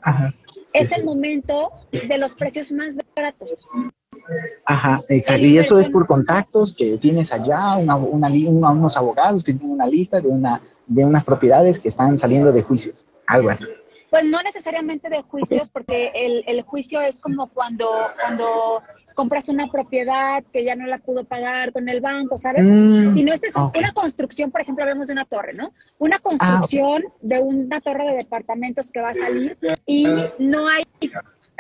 es 0.73 0.93
el 0.93 1.05
momento 1.05 1.69
de 1.91 2.19
los 2.19 2.35
precios 2.35 2.73
más 2.73 2.97
baratos. 3.15 3.67
Ajá, 4.65 5.03
exacto. 5.09 5.47
Y 5.47 5.59
eso 5.59 5.79
es 5.79 5.89
por 5.89 6.07
contactos 6.07 6.73
que 6.73 6.99
tienes 6.99 7.33
allá, 7.33 7.77
una, 7.77 7.97
una, 7.97 8.29
unos 8.29 8.97
abogados 8.97 9.43
que 9.43 9.53
tienen 9.55 9.73
una 9.73 9.87
lista 9.87 10.21
de, 10.21 10.29
una, 10.29 10.61
de 10.87 11.05
unas 11.05 11.25
propiedades 11.25 11.81
que 11.81 11.89
están 11.89 12.19
saliendo 12.19 12.53
de 12.53 12.63
juicios, 12.63 13.05
algo 13.27 13.51
así. 13.51 13.65
Pues 14.13 14.27
no 14.27 14.43
necesariamente 14.43 15.09
de 15.09 15.23
juicios, 15.23 15.71
porque 15.71 16.13
el, 16.15 16.45
el 16.47 16.61
juicio 16.61 17.01
es 17.01 17.19
como 17.19 17.49
cuando, 17.49 17.89
cuando 18.21 18.83
compras 19.15 19.49
una 19.49 19.69
propiedad 19.69 20.45
que 20.53 20.65
ya 20.65 20.77
no 20.77 20.87
la 20.87 20.99
pudo 20.99 21.25
pagar 21.25 21.73
con 21.73 21.89
el 21.89 22.03
banco, 22.03 22.37
¿sabes? 22.37 22.63
Mm, 22.63 23.15
si 23.15 23.25
no, 23.25 23.33
esta 23.33 23.47
es 23.47 23.57
una 23.57 23.95
construcción, 23.95 24.51
por 24.51 24.61
ejemplo, 24.61 24.85
hablamos 24.85 25.07
de 25.07 25.15
una 25.15 25.25
torre, 25.25 25.55
¿no? 25.55 25.73
Una 25.99 26.17
ah, 26.17 26.21
construcción 26.23 27.05
de 27.23 27.41
una 27.41 27.81
torre 27.81 28.05
de 28.05 28.17
departamentos 28.19 28.91
que 28.91 29.01
va 29.01 29.09
a 29.09 29.15
salir 29.15 29.57
y 29.87 30.07
no 30.39 30.69
hay 30.69 30.85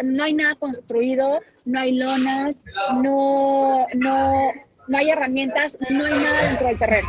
no 0.04 0.22
hay 0.22 0.34
nada 0.34 0.54
construido, 0.56 1.40
no 1.64 1.80
hay 1.80 1.92
lonas, 1.92 2.66
no, 3.02 3.86
no, 3.94 4.52
no 4.88 4.98
hay 4.98 5.08
herramientas, 5.08 5.78
no 5.88 6.04
hay 6.04 6.18
nada 6.18 6.48
dentro 6.48 6.68
del 6.68 6.78
terreno. 6.78 7.08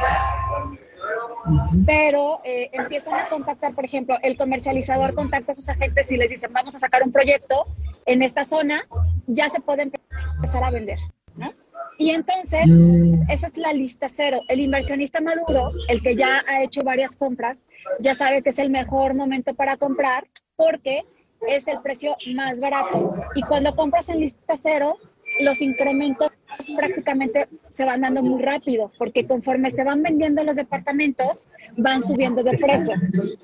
Pero 1.86 2.42
eh, 2.44 2.70
empiezan 2.72 3.20
a 3.20 3.30
contactar, 3.30 3.74
por 3.74 3.86
ejemplo, 3.86 4.18
el 4.22 4.38
comercializador 4.38 5.14
contacta 5.14 5.52
a 5.52 5.56
sus 5.56 5.70
agentes 5.70 6.12
y 6.12 6.18
les 6.18 6.30
dice, 6.30 6.48
vamos 6.48 6.76
a 6.76 6.80
sacar 6.80 7.04
un 7.04 7.12
proyecto 7.12 7.68
en 8.06 8.22
esta 8.22 8.46
zona, 8.46 8.88
ya 9.28 9.50
se 9.50 9.60
puede 9.60 9.84
empezar 9.84 10.64
a 10.64 10.72
vender. 10.72 11.00
¿no? 11.36 11.54
Y 11.98 12.12
entonces, 12.12 12.66
mm. 12.68 13.30
esa 13.30 13.48
es 13.48 13.58
la 13.58 13.74
lista 13.74 14.08
cero. 14.10 14.42
El 14.48 14.60
inversionista 14.60 15.22
maduro, 15.22 15.72
el 15.88 16.02
que 16.02 16.16
ya 16.16 16.44
ha 16.48 16.64
hecho 16.64 16.84
varias 16.84 17.16
compras, 17.16 17.68
ya 18.00 18.16
sabe 18.16 18.42
que 18.42 18.50
es 18.50 18.60
el 18.60 18.70
mejor 18.70 19.14
momento 19.14 19.54
para 19.54 19.78
comprar 19.78 20.28
porque 20.56 21.04
es 21.48 21.68
el 21.68 21.82
precio 21.82 22.16
más 22.34 22.60
barato. 22.60 23.16
Y 23.36 23.42
cuando 23.42 23.76
compras 23.76 24.10
en 24.10 24.20
lista 24.20 24.56
cero, 24.56 24.98
los 25.40 25.62
incrementos 25.62 26.30
prácticamente 26.76 27.48
se 27.70 27.86
van 27.86 28.02
dando 28.02 28.22
muy 28.22 28.42
rápido, 28.42 28.92
porque 28.98 29.26
conforme 29.26 29.72
se 29.72 29.84
van 29.84 30.04
vendiendo 30.04 30.44
los 30.44 30.56
departamentos, 30.56 31.48
van 31.78 32.04
subiendo 32.04 32.44
de 32.44 32.52
precio. 32.58 32.96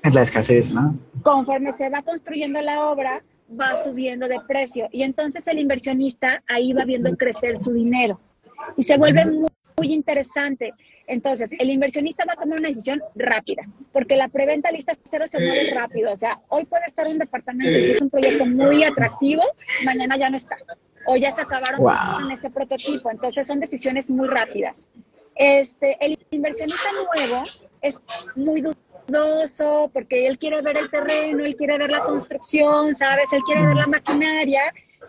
Es 0.02 0.14
la 0.14 0.22
escasez, 0.22 0.72
¿no? 0.72 0.96
Conforme 1.22 1.72
se 1.72 1.88
va 1.88 2.02
construyendo 2.02 2.60
la 2.62 2.88
obra, 2.90 3.22
va 3.58 3.76
subiendo 3.76 4.28
de 4.28 4.38
precio. 4.46 4.88
Y 4.92 5.02
entonces 5.02 5.46
el 5.48 5.58
inversionista 5.58 6.42
ahí 6.46 6.72
va 6.72 6.84
viendo 6.84 7.16
crecer 7.16 7.56
su 7.56 7.72
dinero. 7.72 8.20
Y 8.76 8.82
se 8.84 8.96
vuelve 8.96 9.24
muy, 9.24 9.50
muy 9.76 9.92
interesante. 9.92 10.72
Entonces, 11.06 11.50
el 11.58 11.70
inversionista 11.70 12.24
va 12.24 12.34
a 12.34 12.36
tomar 12.36 12.60
una 12.60 12.68
decisión 12.68 13.02
rápida, 13.16 13.62
porque 13.92 14.14
la 14.14 14.28
preventa 14.28 14.70
lista 14.70 14.92
cero 15.02 15.24
se 15.26 15.40
mueve 15.40 15.74
rápido. 15.74 16.12
O 16.12 16.16
sea, 16.16 16.40
hoy 16.48 16.64
puede 16.66 16.84
estar 16.86 17.08
un 17.08 17.18
departamento 17.18 17.76
y 17.76 17.82
si 17.82 17.90
es 17.90 18.00
un 18.00 18.10
proyecto 18.10 18.46
muy 18.46 18.84
atractivo, 18.84 19.42
mañana 19.84 20.16
ya 20.16 20.30
no 20.30 20.36
está. 20.36 20.56
O 21.10 21.16
ya 21.16 21.32
se 21.32 21.40
acabaron 21.40 21.80
con 21.82 22.30
ese 22.30 22.50
prototipo. 22.50 23.10
Entonces, 23.10 23.44
son 23.44 23.58
decisiones 23.58 24.08
muy 24.10 24.28
rápidas. 24.28 24.90
Este, 25.34 25.96
el 26.00 26.16
inversionista 26.30 26.84
nuevo 26.92 27.44
es 27.82 27.98
muy 28.36 28.62
dudoso 28.62 29.90
porque 29.92 30.28
él 30.28 30.38
quiere 30.38 30.62
ver 30.62 30.76
el 30.76 30.88
terreno, 30.88 31.44
él 31.44 31.56
quiere 31.56 31.78
ver 31.78 31.90
la 31.90 32.04
construcción, 32.04 32.94
¿sabes? 32.94 33.32
Él 33.32 33.42
quiere 33.42 33.66
ver 33.66 33.76
la 33.76 33.88
maquinaria. 33.88 34.60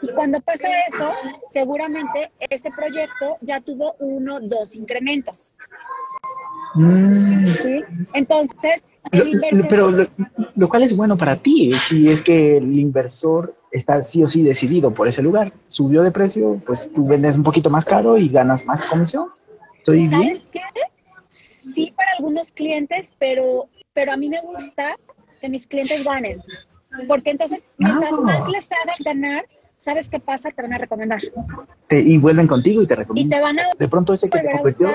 Y 0.01 0.12
cuando 0.13 0.41
pasa 0.41 0.67
eso, 0.88 1.12
seguramente 1.48 2.31
ese 2.50 2.72
proyecto 2.72 3.38
ya 3.41 3.62
tuvo 3.62 3.93
uno, 4.00 4.39
dos 4.39 4.74
incrementos. 4.74 5.53
Mm. 6.74 7.53
¿Sí? 7.62 7.84
Entonces, 8.13 8.88
Pero 9.70 9.91
lo, 10.55 10.70
cual 10.70 10.84
es 10.84 10.98
bueno 10.98 11.15
para 11.15 11.36
ti, 11.36 11.74
si 11.74 12.10
es 12.10 12.24
que 12.24 12.58
el 12.58 12.79
inversor 12.79 13.55
está 13.72 14.01
sí 14.04 14.24
o 14.24 14.28
sí 14.28 14.44
decidido 14.44 14.94
por 14.94 15.08
ese 15.08 15.22
lugar. 15.22 15.54
Subió 15.68 16.04
de 16.04 16.12
precio, 16.12 16.62
pues 16.66 16.92
tú 16.94 17.08
vendes 17.08 17.36
un 17.36 17.44
poquito 17.44 17.70
más 17.70 17.86
caro 17.86 18.18
y 18.18 18.30
ganas 18.30 18.66
más 18.66 18.86
comisión. 18.86 19.30
¿Estoy 19.78 20.08
¿Sabes 20.10 20.48
qué? 20.51 20.62
Sí 21.30 21.94
para 21.96 22.10
algunos 22.18 22.51
clientes, 22.51 23.13
pero, 23.18 23.68
pero 23.94 24.12
a 24.12 24.18
mí 24.18 24.30
me 24.30 24.42
gusta 24.42 24.96
que 25.40 25.50
mis 25.50 25.68
clientes 25.68 26.04
ganen. 26.04 26.42
Porque 27.08 27.32
entonces, 27.32 27.68
mientras 27.78 28.13
ah. 28.13 28.22
más 28.22 28.50
les 28.50 28.70
hagas 28.72 28.98
ganar, 29.04 29.46
¿sabes 29.78 30.10
qué 30.10 30.20
pasa? 30.20 30.51
Te 30.51 30.62
van 30.62 30.74
a 30.74 30.78
recomendar. 30.78 31.20
y 31.90 32.18
vuelven 32.18 32.48
contigo 32.48 32.82
y 32.82 32.88
te 32.88 32.96
recomiendan. 32.96 33.40
Y 33.40 33.40
te 33.40 33.44
van 33.44 33.60
a 33.60 33.70
de 33.78 33.88
pronto 33.88 34.13
ese 34.13 34.30
que 34.30 34.40
te 34.40 34.51
convirtió, 34.51 34.90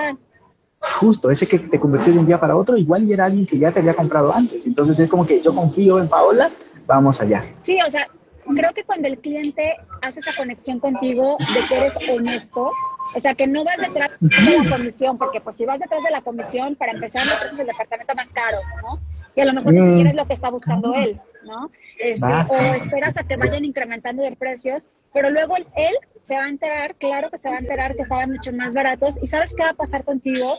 justo, 0.80 1.30
ese 1.30 1.46
que 1.46 1.58
te 1.58 1.80
convirtió 1.80 2.12
de 2.12 2.18
un 2.18 2.26
día 2.26 2.38
para 2.38 2.56
otro, 2.56 2.76
igual 2.76 3.04
y 3.04 3.12
era 3.12 3.24
alguien 3.24 3.46
que 3.46 3.58
ya 3.58 3.72
te 3.72 3.80
había 3.80 3.94
comprado 3.94 4.32
antes. 4.32 4.66
Entonces 4.66 4.98
es 4.98 5.08
como 5.08 5.26
que 5.26 5.40
yo 5.40 5.54
confío 5.54 6.00
en 6.00 6.08
Paola, 6.08 6.50
vamos 6.86 7.20
allá. 7.20 7.44
Sí, 7.58 7.78
o 7.86 7.90
sea, 7.90 8.08
creo 8.54 8.72
que 8.72 8.84
cuando 8.84 9.08
el 9.08 9.18
cliente 9.18 9.76
hace 10.02 10.20
esa 10.20 10.34
conexión 10.36 10.80
contigo 10.80 11.36
de 11.38 11.66
que 11.68 11.76
eres 11.76 11.94
honesto, 12.10 12.70
o 13.14 13.20
sea, 13.20 13.34
que 13.34 13.46
no 13.46 13.64
vas 13.64 13.78
detrás 13.78 14.10
de 14.20 14.58
la 14.58 14.76
comisión, 14.76 15.18
porque 15.18 15.40
pues 15.40 15.56
si 15.56 15.64
vas 15.64 15.80
detrás 15.80 16.02
de 16.02 16.10
la 16.10 16.20
comisión, 16.20 16.76
para 16.76 16.92
empezar, 16.92 17.24
no 17.26 17.32
es 17.52 17.58
el 17.58 17.66
departamento 17.66 18.14
más 18.14 18.32
caro, 18.32 18.58
¿no? 18.82 19.00
Y 19.34 19.40
a 19.42 19.44
lo 19.44 19.52
mejor 19.52 19.72
ni 19.74 19.80
mm. 19.80 19.88
siquiera 19.88 20.10
es 20.10 20.16
lo 20.16 20.26
que 20.26 20.32
está 20.32 20.50
buscando 20.50 20.94
él, 20.94 21.20
¿no? 21.44 21.70
Este, 21.98 22.26
o 22.26 22.56
esperas 22.74 23.18
a 23.18 23.24
que 23.24 23.36
vayan 23.36 23.64
incrementando 23.64 24.22
de 24.22 24.34
precios, 24.34 24.90
pero 25.12 25.30
luego 25.30 25.56
él 25.56 25.94
se 26.20 26.36
va 26.36 26.44
a 26.44 26.48
enterar, 26.48 26.94
claro 26.96 27.30
que 27.30 27.38
se 27.38 27.48
va 27.48 27.56
a 27.56 27.58
enterar 27.58 27.94
que 27.94 28.02
estaban 28.02 28.30
mucho 28.30 28.52
más 28.52 28.74
baratos, 28.74 29.22
y 29.22 29.26
¿sabes 29.26 29.54
qué 29.54 29.62
va 29.62 29.70
a 29.70 29.74
pasar 29.74 30.04
contigo? 30.04 30.54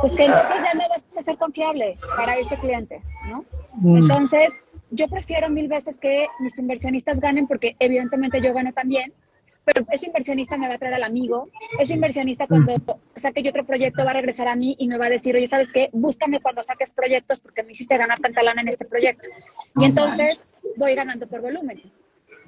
Pues 0.00 0.16
que 0.16 0.24
entonces 0.24 0.56
ya 0.64 0.74
no 0.74 0.88
vas 0.88 1.04
a 1.16 1.22
ser 1.22 1.36
confiable 1.38 1.96
para 2.16 2.36
ese 2.36 2.58
cliente, 2.58 3.02
¿no? 3.28 3.44
Mm. 3.74 3.98
Entonces, 3.98 4.52
yo 4.90 5.08
prefiero 5.08 5.50
mil 5.50 5.68
veces 5.68 5.98
que 5.98 6.26
mis 6.40 6.58
inversionistas 6.58 7.20
ganen 7.20 7.46
porque 7.46 7.76
evidentemente 7.78 8.40
yo 8.40 8.52
gano 8.54 8.72
también, 8.72 9.12
pero 9.64 9.84
ese 9.90 10.06
inversionista 10.06 10.56
me 10.56 10.66
va 10.66 10.74
a 10.74 10.78
traer 10.78 10.94
al 10.94 11.04
amigo, 11.04 11.50
ese 11.78 11.94
inversionista 11.94 12.46
cuando 12.46 12.74
saque 13.16 13.42
yo 13.42 13.50
otro 13.50 13.66
proyecto 13.66 14.02
va 14.04 14.10
a 14.10 14.14
regresar 14.14 14.48
a 14.48 14.56
mí 14.56 14.74
y 14.78 14.88
me 14.88 14.96
va 14.96 15.06
a 15.06 15.10
decir, 15.10 15.36
oye, 15.36 15.46
¿sabes 15.46 15.72
qué? 15.72 15.90
Búscame 15.92 16.40
cuando 16.40 16.62
saques 16.62 16.92
proyectos 16.92 17.40
porque 17.40 17.62
me 17.62 17.72
hiciste 17.72 17.98
ganar 17.98 18.18
tanta 18.18 18.42
lana 18.42 18.62
en 18.62 18.68
este 18.68 18.86
proyecto. 18.86 19.28
Y 19.76 19.84
entonces 19.84 20.58
voy 20.76 20.94
ganando 20.94 21.26
por 21.26 21.42
volumen. 21.42 21.82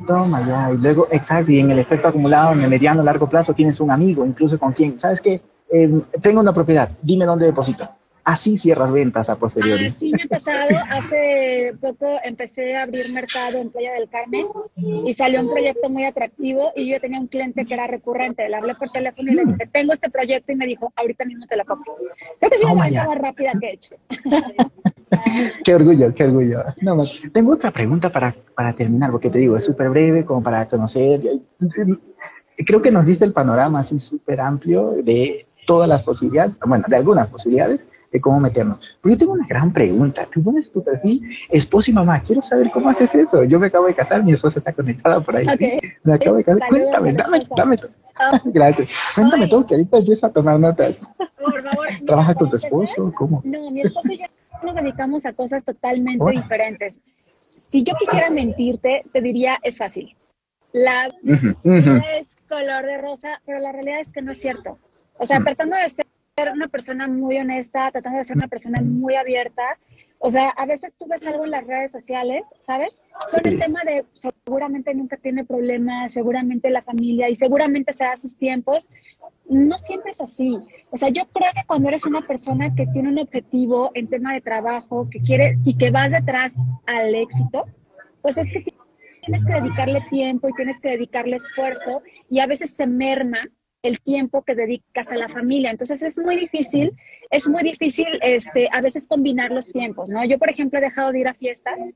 Toma 0.07 0.47
ya, 0.47 0.73
y 0.73 0.79
luego, 0.79 1.09
exacto, 1.11 1.53
y 1.53 1.59
en 1.59 1.71
el 1.71 1.79
efecto 1.79 2.09
acumulado, 2.09 2.55
en 2.55 2.63
el 2.63 2.71
mediano, 2.71 3.03
largo 3.03 3.29
plazo, 3.29 3.53
tienes 3.53 3.81
un 3.81 3.91
amigo, 3.91 4.25
incluso 4.25 4.59
con 4.59 4.73
quien, 4.73 4.99
¿sabes 4.99 5.21
qué? 5.21 5.43
Eh, 5.71 5.91
tengo 6.23 6.41
una 6.41 6.55
propiedad, 6.55 6.89
dime 7.03 7.27
dónde 7.27 7.45
deposito 7.45 8.00
así 8.25 8.57
cierras 8.57 8.93
ventas 8.93 9.31
a 9.31 9.37
posteriori. 9.37 9.87
Así 9.87 10.13
me 10.13 10.23
ha 10.25 10.29
pasado. 10.29 10.69
Hace 10.91 11.75
poco 11.81 12.07
empecé 12.25 12.77
a 12.77 12.83
abrir 12.83 13.13
mercado 13.13 13.59
en 13.59 13.71
Playa 13.71 13.93
del 13.93 14.09
Carmen 14.09 14.47
y 14.77 15.13
salió 15.15 15.41
un 15.41 15.51
proyecto 15.51 15.89
muy 15.91 16.05
atractivo 16.05 16.73
y 16.77 16.91
yo 16.91 17.01
tenía 17.01 17.21
un 17.21 17.27
cliente 17.27 17.65
que 17.65 17.75
era 17.75 17.87
recurrente. 17.87 18.49
Le 18.49 18.57
hablé 18.57 18.75
por 18.75 18.89
teléfono 18.89 19.31
y 19.31 19.35
le 19.35 19.45
dije, 19.45 19.69
tengo 19.73 19.93
este 19.93 20.11
proyecto 20.11 20.53
y 20.53 20.57
me 20.57 20.67
dijo, 20.67 20.93
ahorita 20.97 21.25
mismo 21.25 21.47
te 21.47 21.57
lo 21.57 21.65
compro. 21.65 21.97
Creo 22.39 22.51
que 22.51 22.59
sí, 22.59 22.67
la 22.67 23.05
más 23.05 23.19
rápida 23.19 23.53
que 23.61 23.67
he 23.67 23.73
hecho. 23.73 23.95
qué 25.65 25.75
orgullo, 25.75 26.15
qué 26.15 26.25
orgullo. 26.25 26.65
No, 26.81 27.03
tengo 27.33 27.53
otra 27.53 27.71
pregunta 27.71 28.11
para, 28.11 28.35
para 28.55 28.75
terminar, 28.75 29.11
porque 29.11 29.31
te 29.31 29.39
digo, 29.39 29.57
es 29.57 29.65
súper 29.65 29.91
breve, 29.91 30.25
como 30.25 30.43
para 30.43 30.69
conocer. 30.69 31.21
Creo 32.57 32.83
que 32.83 32.91
nos 32.91 33.07
diste 33.07 33.25
el 33.25 33.33
panorama 33.33 33.81
así 33.81 33.99
súper 33.99 34.41
amplio 34.41 34.97
de 35.03 35.47
todas 35.67 35.89
las 35.89 36.03
posibilidades, 36.03 36.59
bueno, 36.67 36.85
de 36.89 36.97
algunas 36.97 37.31
posibilidades 37.31 37.87
de 38.11 38.21
cómo 38.21 38.41
meternos. 38.41 38.97
Pero 39.01 39.15
yo 39.15 39.19
tengo 39.19 39.33
una 39.33 39.47
gran 39.47 39.73
pregunta. 39.73 40.27
Tú 40.33 40.43
pones 40.43 40.71
tu 40.71 40.83
perfil, 40.83 41.23
esposo 41.49 41.91
y 41.91 41.95
mamá. 41.95 42.21
Quiero 42.23 42.43
saber 42.43 42.71
cómo 42.71 42.89
haces 42.89 43.15
eso. 43.15 43.45
Yo 43.45 43.59
me 43.59 43.69
acabo 43.69 43.87
de 43.87 43.95
casar, 43.95 44.25
mi 44.25 44.33
esposa 44.33 44.59
está 44.59 44.73
conectada 44.73 45.21
por 45.21 45.37
ahí. 45.37 45.47
Me 46.03 46.15
acabo 46.15 46.37
de 46.37 46.45
casar. 46.45 46.69
Cuéntame, 46.69 47.13
dame, 47.13 47.47
dame, 47.57 47.77
Gracias. 48.47 48.89
Cuéntame 49.15 49.49
todo, 49.49 49.67
que 49.67 49.75
ahorita 49.75 49.99
empiezo 49.99 50.27
a 50.27 50.33
tomar 50.33 50.59
notas. 50.59 51.09
Por 51.39 51.63
favor. 51.63 51.89
¿Trabaja 52.07 52.35
con 52.35 52.51
tu 52.51 52.57
esposo? 52.57 53.13
¿Cómo? 53.17 53.41
No, 53.45 53.71
mi 53.71 53.83
esposo 53.83 54.13
y 54.13 54.19
yo 54.19 54.27
nos 54.63 54.75
dedicamos 54.75 55.25
a 55.25 55.33
cosas 55.33 55.65
totalmente 55.65 56.25
diferentes. 56.31 57.01
Si 57.39 57.83
yo 57.83 57.95
quisiera 57.95 58.29
mentirte, 58.31 59.03
te 59.13 59.21
diría, 59.21 59.59
es 59.63 59.79
fácil. 59.79 60.17
La 60.73 61.09
es 62.19 62.37
color 62.49 62.85
de 62.85 62.99
rosa, 62.99 63.41
pero 63.47 63.59
la 63.59 63.73
realidad 63.73 64.01
es 64.01 64.13
que 64.13 64.23
no 64.23 64.33
es 64.33 64.41
cierto. 64.41 64.79
O 65.19 65.27
sea, 65.27 65.41
tratando 65.41 65.77
de 65.77 65.89
ser 65.89 66.07
una 66.49 66.69
persona 66.69 67.09
muy 67.09 67.39
honesta, 67.39 67.91
tratando 67.91 68.19
de 68.19 68.25
ser 68.25 68.37
una 68.37 68.49
persona 68.49 68.81
muy 68.83 69.15
abierta, 69.15 69.63
o 70.23 70.29
sea, 70.29 70.51
a 70.51 70.67
veces 70.67 70.95
tú 70.99 71.07
ves 71.09 71.27
algo 71.27 71.47
en 71.47 71.51
las 71.51 71.67
redes 71.67 71.91
sociales, 71.91 72.55
¿sabes? 72.61 73.01
Con 73.33 73.51
el 73.51 73.59
tema 73.59 73.81
de 73.87 74.05
seguramente 74.13 74.95
nunca 74.95 75.17
tiene 75.17 75.47
problemas, 75.47 76.13
seguramente 76.13 76.69
la 76.69 76.83
familia 76.83 77.31
y 77.31 77.35
seguramente 77.35 77.95
se 77.95 78.05
da 78.05 78.17
sus 78.19 78.37
tiempos. 78.37 78.91
No 79.49 79.79
siempre 79.79 80.11
es 80.11 80.21
así. 80.21 80.59
O 80.91 80.99
sea, 80.99 81.09
yo 81.09 81.27
creo 81.33 81.51
que 81.55 81.63
cuando 81.67 81.89
eres 81.89 82.05
una 82.05 82.21
persona 82.27 82.75
que 82.75 82.87
tiene 82.93 83.09
un 83.09 83.19
objetivo 83.19 83.93
en 83.95 84.09
tema 84.09 84.35
de 84.35 84.43
trabajo, 84.43 85.09
que 85.11 85.23
quiere 85.23 85.57
y 85.65 85.79
que 85.79 85.91
vas 85.91 86.13
detrás 86.13 86.57
al 86.87 87.15
éxito, 87.15 87.65
pues 88.21 88.37
es 88.37 88.53
que 88.53 88.63
tienes 89.25 89.47
que 89.47 89.55
dedicarle 89.55 90.03
tiempo 90.11 90.51
y 90.51 90.53
tienes 90.53 90.81
que 90.83 90.91
dedicarle 90.91 91.37
esfuerzo 91.37 92.03
y 92.29 92.41
a 92.41 92.47
veces 92.47 92.77
se 92.77 92.87
merma 92.87 93.39
el 93.83 94.01
tiempo 94.01 94.43
que 94.43 94.55
dedicas 94.55 95.11
a 95.11 95.17
la 95.17 95.29
familia. 95.29 95.71
Entonces 95.71 96.03
es 96.03 96.19
muy 96.19 96.37
difícil, 96.37 96.93
es 97.31 97.49
muy 97.49 97.63
difícil 97.63 98.07
este, 98.23 98.69
a 98.73 98.81
veces 98.81 99.07
combinar 99.07 99.53
los 99.53 99.69
tiempos, 99.69 100.11
¿no? 100.11 100.25
Yo, 100.25 100.39
por 100.39 100.51
ejemplo, 100.51 100.79
he 100.79 100.83
dejado 100.83 101.13
de 101.13 101.21
ir 101.21 101.29
a 101.29 101.35
fiestas 101.35 101.95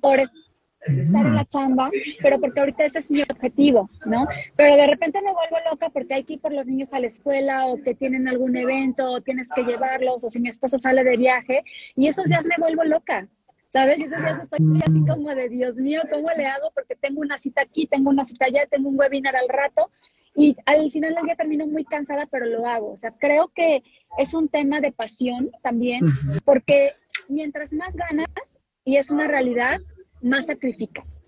por 0.00 0.18
estar 0.20 1.26
en 1.26 1.34
la 1.34 1.44
chamba, 1.44 1.90
pero 2.22 2.38
porque 2.38 2.60
ahorita 2.60 2.84
ese 2.84 3.00
es 3.00 3.10
mi 3.10 3.22
objetivo, 3.22 3.90
¿no? 4.04 4.26
Pero 4.56 4.76
de 4.76 4.86
repente 4.86 5.20
me 5.20 5.32
vuelvo 5.32 5.56
loca 5.70 5.90
porque 5.90 6.14
hay 6.14 6.24
que 6.24 6.34
ir 6.34 6.40
por 6.40 6.52
los 6.52 6.66
niños 6.66 6.92
a 6.92 7.00
la 7.00 7.08
escuela 7.08 7.66
o 7.66 7.82
que 7.82 7.94
tienen 7.94 8.28
algún 8.28 8.56
evento 8.56 9.10
o 9.10 9.20
tienes 9.20 9.48
que 9.54 9.64
llevarlos 9.64 10.24
o 10.24 10.28
si 10.28 10.40
mi 10.40 10.48
esposo 10.48 10.78
sale 10.78 11.02
de 11.02 11.16
viaje 11.16 11.64
y 11.96 12.06
esos 12.06 12.26
días 12.26 12.46
me 12.46 12.56
vuelvo 12.58 12.84
loca. 12.84 13.28
¿Sabes? 13.68 13.98
Y 13.98 14.04
esos 14.04 14.18
días 14.18 14.40
estoy 14.40 14.80
así 14.80 15.04
como 15.06 15.34
de 15.34 15.48
Dios 15.48 15.76
mío, 15.76 16.00
¿cómo 16.10 16.28
le 16.30 16.46
hago? 16.46 16.70
Porque 16.72 16.94
tengo 16.94 17.20
una 17.20 17.36
cita 17.36 17.62
aquí, 17.62 17.86
tengo 17.86 18.10
una 18.10 18.24
cita 18.24 18.46
allá, 18.46 18.64
tengo 18.70 18.88
un 18.88 18.98
webinar 18.98 19.34
al 19.34 19.48
rato 19.48 19.90
y 20.36 20.56
al 20.66 20.90
final 20.90 21.14
del 21.14 21.24
día 21.24 21.36
termino 21.36 21.66
muy 21.66 21.84
cansada, 21.84 22.26
pero 22.26 22.46
lo 22.46 22.66
hago. 22.66 22.92
O 22.92 22.96
sea, 22.96 23.12
creo 23.12 23.48
que 23.54 23.82
es 24.18 24.34
un 24.34 24.48
tema 24.48 24.80
de 24.80 24.92
pasión 24.92 25.50
también, 25.62 26.04
porque 26.44 26.92
mientras 27.28 27.72
más 27.72 27.96
ganas, 27.96 28.60
y 28.84 28.96
es 28.96 29.10
una 29.10 29.26
realidad, 29.26 29.80
más 30.20 30.46
sacrificas. 30.46 31.22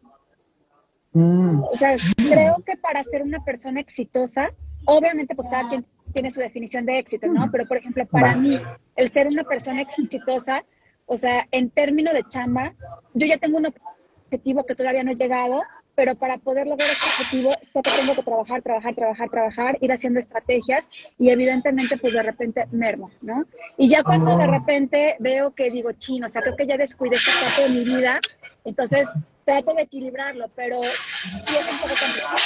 Mm. 1.12 1.62
O 1.62 1.74
sea, 1.74 1.96
creo 2.16 2.62
que 2.66 2.76
para 2.76 3.02
ser 3.02 3.22
una 3.22 3.42
persona 3.44 3.80
exitosa, 3.80 4.50
obviamente 4.84 5.34
pues 5.34 5.48
cada 5.48 5.68
quien 5.68 5.86
tiene 6.12 6.30
su 6.30 6.40
definición 6.40 6.84
de 6.84 6.98
éxito, 6.98 7.28
¿no? 7.28 7.50
Pero 7.50 7.66
por 7.66 7.78
ejemplo, 7.78 8.06
para 8.06 8.36
mí, 8.36 8.60
el 8.96 9.08
ser 9.08 9.26
una 9.26 9.44
persona 9.44 9.80
exitosa, 9.80 10.64
o 11.06 11.16
sea, 11.16 11.46
en 11.50 11.70
términos 11.70 12.12
de 12.12 12.24
chamba, 12.28 12.74
yo 13.14 13.26
ya 13.26 13.38
tengo 13.38 13.56
un 13.56 13.66
objetivo 13.66 14.66
que 14.66 14.74
todavía 14.74 15.02
no 15.02 15.12
he 15.12 15.16
llegado, 15.16 15.62
pero 15.98 16.14
para 16.14 16.38
poder 16.38 16.64
lograr 16.68 16.88
este 16.90 17.06
objetivo 17.06 17.50
sé 17.60 17.82
que 17.82 17.90
tengo 17.90 18.14
que 18.14 18.22
trabajar, 18.22 18.62
trabajar, 18.62 18.94
trabajar, 18.94 19.28
trabajar, 19.30 19.78
ir 19.80 19.90
haciendo 19.90 20.20
estrategias 20.20 20.88
y 21.18 21.30
evidentemente 21.30 21.96
pues 21.96 22.14
de 22.14 22.22
repente 22.22 22.68
mermo, 22.70 23.10
¿no? 23.20 23.44
Y 23.76 23.88
ya 23.88 24.04
cuando 24.04 24.36
de 24.36 24.44
ah. 24.44 24.46
repente 24.46 25.16
veo 25.18 25.56
que 25.56 25.72
digo, 25.72 25.90
chino, 25.90 26.26
o 26.26 26.28
sea, 26.28 26.40
creo 26.42 26.54
que 26.54 26.68
ya 26.68 26.76
descuidé 26.76 27.16
esta 27.16 27.32
parte 27.42 27.62
de 27.62 27.70
mi 27.70 27.84
vida, 27.84 28.20
entonces 28.64 29.08
trato 29.44 29.74
de 29.74 29.82
equilibrarlo, 29.82 30.46
pero 30.54 30.80
sí 30.84 31.56
es 31.56 31.68
un 31.68 31.78
poco 31.78 31.94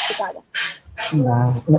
complicado. 0.08 0.44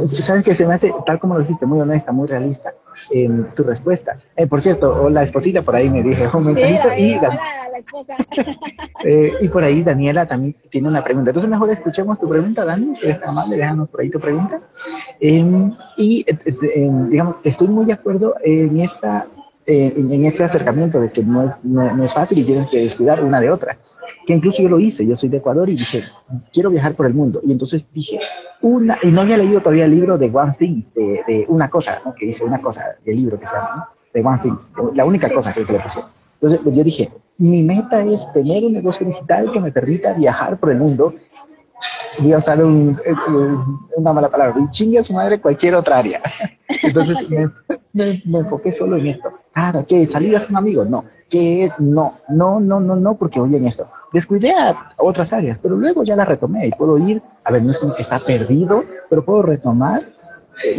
Sabes 0.06 0.44
que 0.44 0.54
se 0.54 0.68
me 0.68 0.76
hace, 0.76 0.94
tal 1.08 1.18
como 1.18 1.34
lo 1.34 1.40
dijiste, 1.40 1.66
muy 1.66 1.80
honesta, 1.80 2.12
muy 2.12 2.28
realista 2.28 2.72
en 3.10 3.52
tu 3.56 3.64
respuesta. 3.64 4.20
Eh, 4.36 4.46
por 4.46 4.62
cierto, 4.62 5.10
la 5.10 5.24
esposita 5.24 5.64
por 5.64 5.76
ahí 5.76 5.90
me 5.90 6.04
dije 6.04 6.30
un 6.32 6.46
mensajito. 6.46 6.94
y, 6.96 7.16
hola, 7.18 7.63
la 7.74 7.80
esposa. 7.80 8.16
Eh, 9.06 9.34
y 9.42 9.50
por 9.50 9.62
ahí 9.66 9.84
Daniela 9.84 10.26
también 10.26 10.56
tiene 10.70 10.88
una 10.88 11.04
pregunta. 11.04 11.32
Entonces 11.32 11.50
mejor 11.50 11.70
escuchemos 11.70 12.18
tu 12.22 12.30
pregunta, 12.30 12.64
Dani, 12.64 12.96
si 12.96 13.04
eres 13.04 13.20
tan 13.20 13.32
amable, 13.32 13.58
déjanos 13.58 13.90
por 13.90 14.00
ahí 14.00 14.10
tu 14.10 14.18
pregunta. 14.18 14.62
Em, 15.20 15.74
y 15.98 16.24
eh, 16.26 16.38
digamos, 17.10 17.36
estoy 17.44 17.68
muy 17.68 17.84
de 17.86 17.94
acuerdo 17.94 18.36
en 18.42 18.80
esa 18.80 19.28
eh, 19.66 19.94
en, 19.96 20.26
ese 20.26 20.44
acercamiento 20.44 21.00
de 21.00 21.10
que 21.10 21.24
no 21.24 21.44
es, 21.44 21.52
no, 21.64 22.04
es, 22.04 22.14
fácil 22.14 22.38
y 22.40 22.44
tienes 22.44 22.70
que 22.70 22.82
descuidar 22.82 23.24
una 23.24 23.40
de 23.40 23.50
otra. 23.50 23.78
Que 24.28 24.34
incluso 24.34 24.62
yo 24.62 24.68
lo 24.68 24.78
hice, 24.78 25.06
yo 25.06 25.16
soy 25.16 25.30
de 25.30 25.38
Ecuador 25.38 25.70
y 25.70 25.78
dije, 25.78 26.04
quiero 26.52 26.70
viajar 26.70 26.96
por 26.96 27.06
el 27.06 27.14
mundo. 27.14 27.40
Y 27.46 27.52
entonces 27.54 27.88
dije, 27.94 28.20
una, 28.62 28.98
y 29.02 29.08
no 29.08 29.22
había 29.22 29.38
leído 29.38 29.62
todavía 29.62 29.86
el 29.86 29.92
libro 29.92 30.18
de 30.18 30.30
One 30.30 30.56
Things, 30.60 30.94
de, 30.94 31.46
una 31.48 31.70
cosa, 31.70 32.02
que 32.18 32.26
dice 32.26 32.44
una 32.44 32.62
cosa, 32.62 32.98
el 33.06 33.16
libro 33.16 33.40
que 33.40 33.48
se 33.48 33.56
llama, 33.56 33.90
de 34.14 34.22
One 34.22 34.40
Things, 34.44 34.70
la 34.96 35.06
única 35.06 35.30
cosa 35.30 35.54
que 35.54 35.62
le 35.62 35.80
puse. 35.80 36.00
Entonces 36.34 36.60
pues 36.62 36.76
yo 36.76 36.84
dije, 36.84 37.12
mi 37.38 37.64
meta 37.64 38.04
es 38.04 38.32
tener 38.34 38.64
un 38.66 38.74
negocio 38.74 39.06
digital 39.06 39.52
que 39.52 39.60
me 39.60 39.72
permita 39.72 40.14
viajar 40.14 40.60
por 40.60 40.72
el 40.72 40.78
mundo 40.78 41.14
voy 42.20 42.34
a 42.34 42.38
usar 42.38 42.60
eh, 42.60 43.16
una 43.98 44.14
mala 44.14 44.30
palabra, 44.30 44.56
y 44.62 44.70
chingue 44.70 45.00
a 45.00 45.04
su 45.04 45.14
madre 45.14 45.40
cualquier 45.40 45.76
otra 45.76 45.98
área. 45.98 46.22
Entonces 46.84 47.30
me, 47.94 48.22
enfoqué 48.26 48.72
solo 48.72 48.98
en 48.98 49.08
esto. 49.08 49.32
¿qué? 49.88 50.06
¿Salidas 50.08 50.46
con 50.46 50.58
amigos? 50.58 50.90
No. 50.90 51.06
¿Qué? 51.30 51.72
No, 51.80 52.20
no, 52.30 52.60
no, 52.60 52.80
no, 52.80 52.96
no, 52.96 53.16
porque 53.16 53.40
oye 53.40 53.58
en 53.58 53.68
esto. 53.68 53.88
Descuidé 54.12 54.52
a 54.52 54.94
otras 54.98 55.34
áreas, 55.34 55.60
pero 55.62 55.76
luego 55.76 56.04
ya 56.04 56.16
la 56.16 56.26
retomé 56.26 56.68
y 56.68 56.72
puedo 56.72 56.98
ir, 56.98 57.22
a 57.44 57.52
ver, 57.52 57.64
no 57.64 57.72
es 57.72 57.78
como 57.78 57.96
que 57.96 58.02
está 58.02 58.20
perdido, 58.20 58.84
pero 59.10 59.26
puedo 59.26 59.42
retomar 59.42 60.02
eh, 60.02 60.13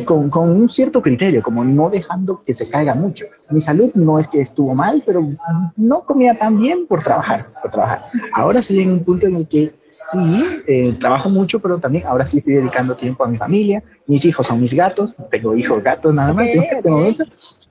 con, 0.05 0.31
con, 0.31 0.51
un 0.51 0.69
cierto 0.69 1.03
criterio, 1.03 1.43
como 1.43 1.65
no 1.65 1.91
dejando 1.91 2.43
que 2.45 2.55
se 2.55 2.69
caiga 2.69 2.95
mucho. 2.95 3.27
Mi 3.51 3.61
salud 3.61 3.91
no 3.95 4.19
es 4.19 4.29
que 4.29 4.41
estuvo 4.41 4.75
mal, 4.75 5.03
pero 5.05 5.29
no 5.77 6.05
comía 6.05 6.39
tan 6.39 6.59
bien 6.59 6.87
por 6.87 7.03
trabajar, 7.03 7.49
por 7.63 7.71
trabajar. 7.71 8.07
Ahora 8.33 8.61
estoy 8.61 8.81
en 8.81 8.93
un 8.93 9.05
punto 9.05 9.27
en 9.27 9.37
el 9.37 9.49
que 9.49 9.75
sí, 9.89 10.45
eh, 10.67 10.97
trabajo 10.99 11.29
mucho, 11.29 11.61
pero 11.61 11.79
también 11.79 12.07
ahora 12.07 12.27
sí 12.27 12.39
estoy 12.39 12.55
dedicando 12.55 12.97
tiempo 12.97 13.25
a 13.25 13.29
mi 13.29 13.37
familia. 13.37 13.83
Mis 14.07 14.25
hijos 14.25 14.47
son 14.47 14.61
mis 14.61 14.75
gatos, 14.75 15.17
tengo 15.31 15.55
hijos 15.55 15.83
gatos 15.83 16.15
nada 16.15 16.33
más 16.33 16.47
en 16.47 16.63
este 16.63 16.91
momento. 16.91 17.25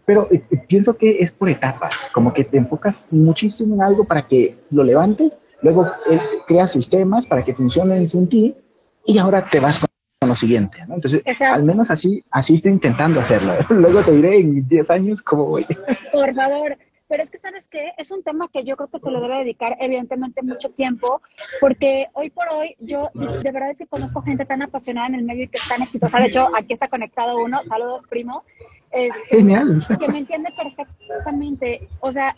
Pero 0.06 0.28
eh, 0.32 0.44
pienso 0.68 0.96
que 0.96 1.18
es 1.20 1.32
por 1.32 1.50
etapas, 1.50 1.94
como 2.14 2.34
que 2.34 2.44
te 2.44 2.58
enfocas 2.58 3.06
muchísimo 3.10 3.76
en 3.76 3.82
algo 3.82 4.04
para 4.04 4.24
que 4.24 4.58
lo 4.70 4.84
levantes, 4.84 5.40
luego 5.62 5.88
creas 6.46 6.72
sistemas 6.72 7.26
para 7.26 7.44
que 7.44 7.54
funcionen 7.54 8.08
sin 8.08 8.28
ti 8.28 8.56
y 9.06 9.18
ahora 9.18 9.50
te 9.50 9.60
vas 9.60 9.80
con 9.80 9.88
lo 10.34 10.36
siguiente, 10.36 10.78
¿no? 10.88 10.96
Entonces, 10.96 11.22
al 11.42 11.64
menos 11.64 11.92
así, 11.92 12.24
así 12.32 12.56
estoy 12.56 12.72
intentando 12.72 13.20
hacerlo. 13.22 13.54
Luego 13.70 14.04
te 14.04 14.12
diré 14.12 14.40
en 14.40 14.68
10 14.68 14.90
años 14.90 15.22
cómo 15.22 15.46
voy. 15.46 15.66
Por 16.12 16.34
favor, 16.34 16.78
pero 17.08 17.22
es 17.22 17.30
que, 17.30 17.38
¿sabes 17.38 17.70
qué? 17.70 17.92
Es 17.98 18.10
un 18.10 18.24
tema 18.24 18.50
que 18.52 18.64
yo 18.64 18.76
creo 18.76 18.90
que 18.90 18.98
se 18.98 19.12
le 19.12 19.20
debe 19.20 19.38
dedicar, 19.38 19.78
evidentemente, 19.80 20.42
mucho 20.42 20.70
tiempo, 20.72 21.22
porque 21.60 22.08
hoy 22.14 22.32
por 22.32 22.48
hoy 22.50 22.76
yo 22.80 23.12
de 23.14 23.52
verdad 23.52 23.70
es 23.70 23.78
que 23.78 23.86
conozco 23.86 24.22
gente 24.22 24.46
tan 24.46 24.64
apasionada 24.64 25.08
en 25.08 25.16
el 25.16 25.24
medio 25.24 25.44
y 25.44 25.48
que 25.48 25.58
es 25.58 25.68
tan 25.68 25.84
exitosa. 25.84 26.20
De 26.20 26.26
hecho, 26.26 26.48
aquí 26.56 26.74
está 26.74 26.88
conectado 26.88 27.38
uno. 27.38 27.62
Saludos, 27.68 28.06
primo. 28.10 28.44
Este, 28.92 29.38
Genial. 29.38 29.86
Que 30.00 30.08
me 30.08 30.20
entiende 30.20 30.50
perfectamente. 30.58 31.88
O 32.00 32.12
sea, 32.12 32.36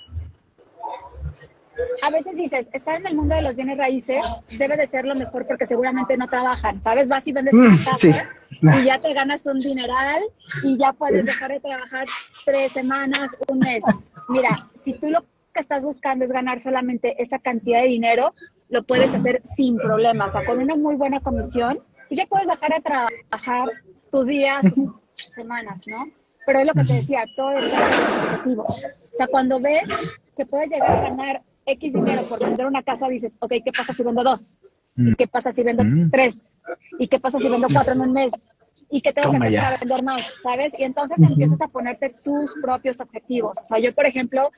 a 2.02 2.10
veces 2.10 2.38
dices, 2.38 2.70
estar 2.74 3.00
en 3.00 3.08
el 3.08 3.16
mundo 3.16 3.36
de 3.36 3.42
los 3.42 3.56
bienes 3.56 3.78
raíces 3.78 4.26
debe 4.58 4.78
de 4.78 4.88
ser 4.88 5.06
lo 5.06 5.16
mejor 5.16 5.46
porque 5.48 5.66
seguramente 5.66 6.18
no 6.18 6.28
trabajan, 6.28 6.82
¿sabes? 6.82 7.10
Vas 7.10 7.28
y 7.28 7.32
vendes 7.32 7.54
una 7.54 7.72
mm, 7.72 7.84
casa 7.84 8.30
y 8.62 8.84
ya 8.84 9.00
te 9.00 9.14
ganas 9.14 9.46
un 9.46 9.60
dineral 9.60 10.24
y 10.64 10.78
ya 10.78 10.94
puedes 10.94 11.26
dejar 11.26 11.52
de 11.52 11.60
trabajar 11.60 12.08
tres 12.46 12.72
semanas, 12.72 13.36
un 13.48 13.60
mes. 13.60 13.84
Mira, 14.30 14.50
si 14.74 14.94
tú 14.94 15.10
lo 15.10 15.22
que 15.54 15.60
estás 15.60 15.84
buscando 15.84 16.26
es 16.26 16.32
ganar 16.32 16.60
solamente 16.60 17.22
esa 17.22 17.40
cantidad 17.40 17.82
de 17.82 17.88
dinero, 17.88 18.34
lo 18.70 18.84
puedes 18.84 19.14
hacer 19.14 19.42
sin 19.44 19.78
problemas, 19.78 20.32
o 20.32 20.40
sea, 20.40 20.46
con 20.46 20.60
una 20.60 20.76
muy 20.76 20.96
buena 20.96 21.20
comisión, 21.20 21.80
y 22.10 22.16
ya 22.16 22.26
puedes 22.26 22.48
dejar 22.48 22.74
de 22.74 22.82
trabajar 22.82 23.70
tus 24.12 24.28
días, 24.28 24.64
tus 24.74 25.34
semanas, 25.34 25.84
¿no? 25.88 26.06
Pero 26.46 26.60
es 26.60 26.66
lo 26.66 26.74
que 26.74 26.84
te 26.84 26.94
decía, 26.94 27.24
todo 27.36 27.50
depende 27.50 27.76
de 27.76 27.98
los 27.98 28.18
objetivos. 28.18 28.70
O 28.70 29.18
sea, 29.18 29.28
cuando 29.28 29.60
ves 29.60 29.90
que 30.38 30.46
puedes 30.46 30.70
llegar 30.70 30.92
a 30.92 31.02
ganar 31.02 31.42
X 31.66 31.94
dinero 31.94 32.24
por 32.28 32.40
vender 32.40 32.66
una 32.66 32.84
casa, 32.84 33.08
dices, 33.08 33.36
ok, 33.40 33.54
¿qué 33.64 33.72
pasa 33.76 33.94
si 33.94 34.04
vendo 34.04 34.24
dos? 34.24 34.60
¿Y 34.98 35.02
mm. 35.02 35.16
qué 35.16 35.28
pasa 35.28 35.52
si 35.52 35.64
vendo 35.64 35.84
mm. 35.84 36.12
tres? 36.12 36.58
¿Y 37.00 37.08
qué 37.08 37.20
pasa 37.20 37.40
si 37.40 37.50
vendo 37.50 37.68
cuatro 37.72 37.94
en 37.94 38.02
un 38.02 38.14
mes? 38.14 38.50
¿Y 38.90 39.02
qué 39.02 39.12
tengo 39.12 39.32
que 39.32 39.38
hacer 39.38 39.60
para 39.60 39.78
vender 39.78 40.04
más? 40.04 40.22
¿Sabes? 40.44 40.80
Y 40.80 40.84
entonces 40.84 41.18
empiezas 41.20 41.62
a 41.62 41.68
ponerte 41.68 42.14
tus 42.24 42.54
propios 42.62 43.00
objetivos. 43.00 43.58
O 43.62 43.66
sea, 43.66 43.80
yo, 43.80 43.94
por 43.94 44.06
ejemplo, 44.06 44.52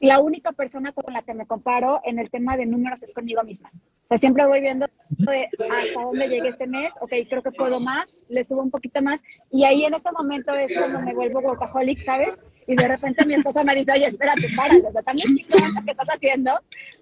la 0.00 0.20
única 0.20 0.52
persona 0.52 0.92
con 0.92 1.12
la 1.12 1.22
que 1.22 1.34
me 1.34 1.46
comparo 1.46 2.00
en 2.04 2.18
el 2.18 2.30
tema 2.30 2.56
de 2.56 2.66
números 2.66 3.02
es 3.02 3.12
conmigo 3.12 3.42
misma. 3.42 3.70
O 4.04 4.06
sea, 4.06 4.18
siempre 4.18 4.46
voy 4.46 4.60
viendo 4.60 4.86
hasta 4.86 6.00
dónde 6.02 6.28
llegué 6.28 6.48
este 6.48 6.66
mes, 6.66 6.94
ok, 7.00 7.12
creo 7.28 7.42
que 7.42 7.50
puedo 7.50 7.80
más, 7.80 8.18
le 8.28 8.44
subo 8.44 8.62
un 8.62 8.70
poquito 8.70 9.02
más, 9.02 9.22
y 9.50 9.64
ahí 9.64 9.84
en 9.84 9.94
ese 9.94 10.10
momento 10.12 10.54
es 10.54 10.74
cuando 10.76 11.00
me 11.00 11.14
vuelvo 11.14 11.40
workaholic, 11.40 12.00
¿sabes? 12.00 12.36
Y 12.66 12.76
de 12.76 12.86
repente 12.86 13.26
mi 13.26 13.34
esposa 13.34 13.64
me 13.64 13.74
dice, 13.74 13.92
oye, 13.92 14.06
espérate, 14.06 14.42
párale, 14.56 14.86
o 14.86 14.92
sea, 14.92 15.02
también 15.02 15.28
lo 15.74 15.84
que 15.84 15.90
estás 15.90 16.08
haciendo, 16.08 16.52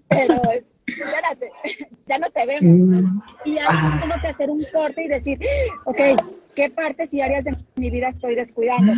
pero 0.07 0.41
espérate, 0.87 1.51
ya 2.07 2.17
no 2.17 2.29
te 2.29 2.45
vemos. 2.45 3.03
Mm. 3.03 3.21
Y 3.45 3.57
ahora 3.59 3.99
tengo 4.01 4.15
que 4.21 4.27
hacer 4.27 4.49
un 4.49 4.63
corte 4.71 5.03
y 5.03 5.07
decir, 5.07 5.39
ok, 5.85 5.99
¿qué 6.55 6.69
partes 6.75 7.13
y 7.13 7.21
áreas 7.21 7.45
de 7.45 7.55
mi 7.75 7.89
vida 7.89 8.07
estoy 8.07 8.35
descuidando? 8.35 8.93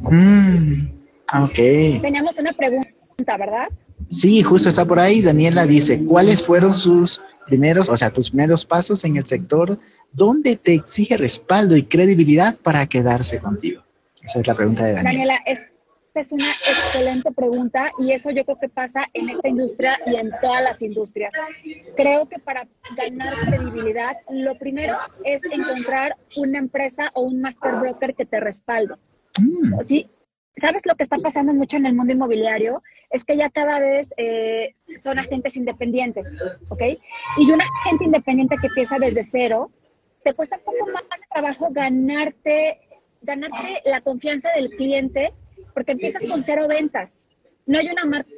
Mm. 0.00 1.02
Ok. 1.44 1.54
Teníamos 2.02 2.38
una 2.38 2.52
pregunta, 2.52 2.88
¿verdad? 3.38 3.68
Sí, 4.08 4.42
justo 4.42 4.68
está 4.68 4.84
por 4.84 4.98
ahí. 4.98 5.22
Daniela 5.22 5.66
dice, 5.66 6.04
¿cuáles 6.04 6.42
fueron 6.42 6.74
sus 6.74 7.20
primeros, 7.46 7.88
o 7.88 7.96
sea, 7.96 8.12
tus 8.12 8.30
primeros 8.30 8.64
pasos 8.64 9.04
en 9.04 9.16
el 9.16 9.26
sector 9.26 9.78
donde 10.12 10.56
te 10.56 10.74
exige 10.74 11.16
respaldo 11.16 11.76
y 11.76 11.84
credibilidad 11.84 12.56
para 12.56 12.86
quedarse 12.86 13.38
contigo? 13.38 13.82
Esa 14.22 14.40
es 14.40 14.46
la 14.46 14.54
pregunta 14.54 14.84
de 14.84 14.94
Daniela. 14.94 15.10
Daniela, 15.10 15.40
es, 15.46 15.60
es 16.14 16.32
una 16.32 16.50
excelente 16.50 17.32
pregunta 17.32 17.90
y 17.98 18.12
eso 18.12 18.30
yo 18.30 18.44
creo 18.44 18.56
que 18.56 18.68
pasa 18.68 19.06
en 19.14 19.30
esta 19.30 19.48
industria 19.48 19.98
y 20.06 20.16
en 20.16 20.30
todas 20.40 20.62
las 20.62 20.82
industrias. 20.82 21.32
Creo 21.96 22.28
que 22.28 22.38
para 22.38 22.68
ganar 22.96 23.34
credibilidad, 23.46 24.16
lo 24.30 24.58
primero 24.58 24.96
es 25.24 25.42
encontrar 25.44 26.16
una 26.36 26.58
empresa 26.58 27.10
o 27.14 27.22
un 27.22 27.40
master 27.40 27.76
broker 27.76 28.14
que 28.14 28.26
te 28.26 28.40
respalde. 28.40 28.94
Mm. 29.40 29.80
¿Sí? 29.80 30.08
¿Sabes 30.56 30.84
lo 30.86 30.94
que 30.96 31.02
está 31.02 31.18
pasando 31.18 31.54
mucho 31.54 31.76
en 31.76 31.86
el 31.86 31.94
mundo 31.94 32.12
inmobiliario? 32.12 32.82
Es 33.10 33.24
que 33.24 33.36
ya 33.36 33.50
cada 33.50 33.78
vez 33.78 34.12
eh, 34.16 34.74
son 35.02 35.18
agentes 35.18 35.56
independientes, 35.56 36.38
¿ok? 36.68 36.82
Y 37.38 37.50
una 37.50 37.64
agente 37.80 38.04
independiente 38.04 38.56
que 38.60 38.66
empieza 38.66 38.98
desde 38.98 39.24
cero, 39.24 39.70
te 40.22 40.34
cuesta 40.34 40.56
un 40.58 40.64
poco 40.64 40.90
más 40.92 41.02
de 41.02 41.26
trabajo 41.30 41.68
ganarte, 41.70 42.80
ganarte 43.22 43.82
la 43.86 44.02
confianza 44.02 44.50
del 44.54 44.70
cliente 44.70 45.32
porque 45.74 45.92
empiezas 45.92 46.26
con 46.26 46.42
cero 46.42 46.68
ventas. 46.68 47.28
No 47.66 47.78
hay 47.78 47.88
una 47.88 48.04
marca 48.04 48.28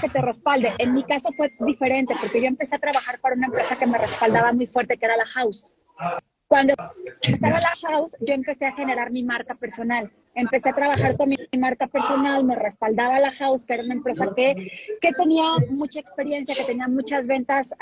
que 0.00 0.08
te 0.08 0.20
respalde. 0.20 0.72
En 0.78 0.92
mi 0.92 1.04
caso 1.04 1.30
fue 1.36 1.52
diferente 1.60 2.14
porque 2.20 2.40
yo 2.40 2.48
empecé 2.48 2.76
a 2.76 2.78
trabajar 2.78 3.18
para 3.20 3.34
una 3.34 3.46
empresa 3.46 3.78
que 3.78 3.86
me 3.86 3.98
respaldaba 3.98 4.52
muy 4.52 4.66
fuerte, 4.66 4.98
que 4.98 5.06
era 5.06 5.16
la 5.16 5.26
House. 5.26 5.74
Cuando 6.48 6.74
estaba 7.22 7.58
la 7.60 7.72
house, 7.88 8.16
yo 8.20 8.34
empecé 8.34 8.66
a 8.66 8.72
generar 8.72 9.10
mi 9.10 9.24
marca 9.24 9.56
personal. 9.56 10.12
Empecé 10.34 10.68
a 10.68 10.74
trabajar 10.74 11.16
con 11.16 11.30
mi 11.30 11.36
marca 11.58 11.88
personal, 11.88 12.44
me 12.44 12.54
respaldaba 12.54 13.18
la 13.18 13.32
house, 13.32 13.64
que 13.64 13.74
era 13.74 13.82
una 13.82 13.94
empresa 13.94 14.28
que, 14.36 14.70
que 15.00 15.12
tenía 15.12 15.44
mucha 15.70 15.98
experiencia, 15.98 16.54
que 16.54 16.62
tenía 16.62 16.86
muchas 16.86 17.26
ventas 17.26 17.74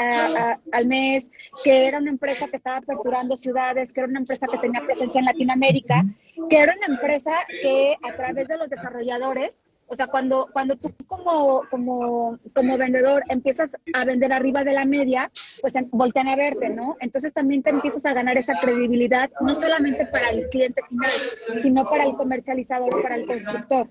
al 0.73 0.87
mes, 0.87 1.31
que 1.63 1.87
era 1.87 1.99
una 1.99 2.11
empresa 2.11 2.49
que 2.49 2.57
estaba 2.57 2.79
aperturando 2.79 3.37
ciudades, 3.37 3.93
que 3.93 4.01
era 4.01 4.09
una 4.09 4.21
empresa 4.21 4.47
que 4.47 4.59
tenía 4.59 4.81
presencia 4.81 5.19
en 5.19 5.27
Latinoamérica, 5.27 6.05
que 6.49 6.59
era 6.59 6.75
una 6.75 6.95
empresa 6.95 7.33
que 7.49 7.97
a 8.03 8.15
través 8.15 8.49
de 8.49 8.57
los 8.57 8.71
desarrolladores 8.71 9.63
o 9.87 9.95
sea, 9.95 10.07
cuando, 10.07 10.49
cuando 10.53 10.77
tú 10.77 10.93
como, 11.07 11.63
como, 11.71 12.39
como 12.55 12.79
vendedor 12.79 13.23
empiezas 13.29 13.77
a 13.93 14.05
vender 14.05 14.33
arriba 14.33 14.65
de 14.65 14.73
la 14.73 14.85
media, 14.85 15.31
pues 15.61 15.75
voltean 15.91 16.29
a 16.29 16.37
verte, 16.37 16.71
¿no? 16.71 16.97
Entonces 17.01 17.33
también 17.33 17.63
te 17.63 17.71
empiezas 17.71 18.05
a 18.07 18.13
ganar 18.13 18.37
esa 18.37 18.59
credibilidad, 18.61 19.31
no 19.41 19.55
solamente 19.55 20.07
para 20.07 20.31
el 20.31 20.49
cliente 20.49 20.83
final, 20.89 21.11
sino 21.57 21.89
para 21.89 22.05
el 22.05 22.15
comercializador, 22.15 23.03
para 23.03 23.17
el 23.17 23.27
constructor. 23.27 23.89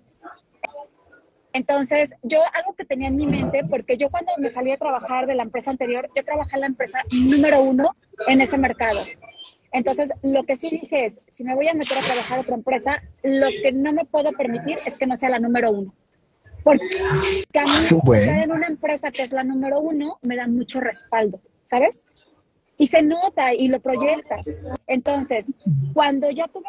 Entonces, 1.53 2.15
yo 2.23 2.39
algo 2.53 2.73
que 2.73 2.83
tenía 2.83 3.09
en 3.09 3.15
mi 3.15 3.27
mente, 3.27 3.63
porque 3.69 3.95
yo 3.95 4.09
cuando 4.09 4.31
me 4.39 4.49
salí 4.49 4.71
a 4.71 4.77
trabajar 4.77 5.27
de 5.27 5.35
la 5.35 5.43
empresa 5.43 5.69
anterior, 5.69 6.09
yo 6.15 6.25
trabajé 6.25 6.55
en 6.55 6.61
la 6.61 6.67
empresa 6.67 7.03
número 7.11 7.61
uno 7.61 7.95
en 8.27 8.41
ese 8.41 8.57
mercado. 8.57 8.99
Entonces, 9.73 10.11
lo 10.21 10.43
que 10.43 10.55
sí 10.55 10.69
dije 10.69 11.05
es, 11.05 11.21
si 11.27 11.43
me 11.43 11.55
voy 11.55 11.67
a 11.67 11.73
meter 11.73 11.97
a 11.97 12.01
trabajar 12.01 12.37
a 12.37 12.41
otra 12.41 12.55
empresa, 12.55 13.03
lo 13.23 13.47
que 13.49 13.71
no 13.71 13.91
me 13.91 14.05
puedo 14.05 14.31
permitir 14.31 14.77
es 14.85 14.99
que 14.99 15.07
no 15.07 15.15
sea 15.15 15.29
la 15.29 15.39
número 15.39 15.71
uno. 15.71 15.93
Porque 16.63 16.87
a 17.59 17.65
mí 17.65 17.87
estar 18.13 18.43
en 18.43 18.51
una 18.51 18.67
empresa 18.67 19.11
que 19.11 19.23
es 19.23 19.33
la 19.33 19.43
número 19.43 19.79
uno 19.79 20.19
me 20.21 20.35
da 20.35 20.47
mucho 20.47 20.79
respaldo, 20.79 21.41
¿sabes? 21.65 22.05
Y 22.77 22.87
se 22.87 23.01
nota 23.01 23.53
y 23.53 23.67
lo 23.67 23.79
proyectas. 23.81 24.57
Entonces, 24.87 25.47
cuando 25.93 26.29
ya 26.29 26.47
tuve 26.47 26.67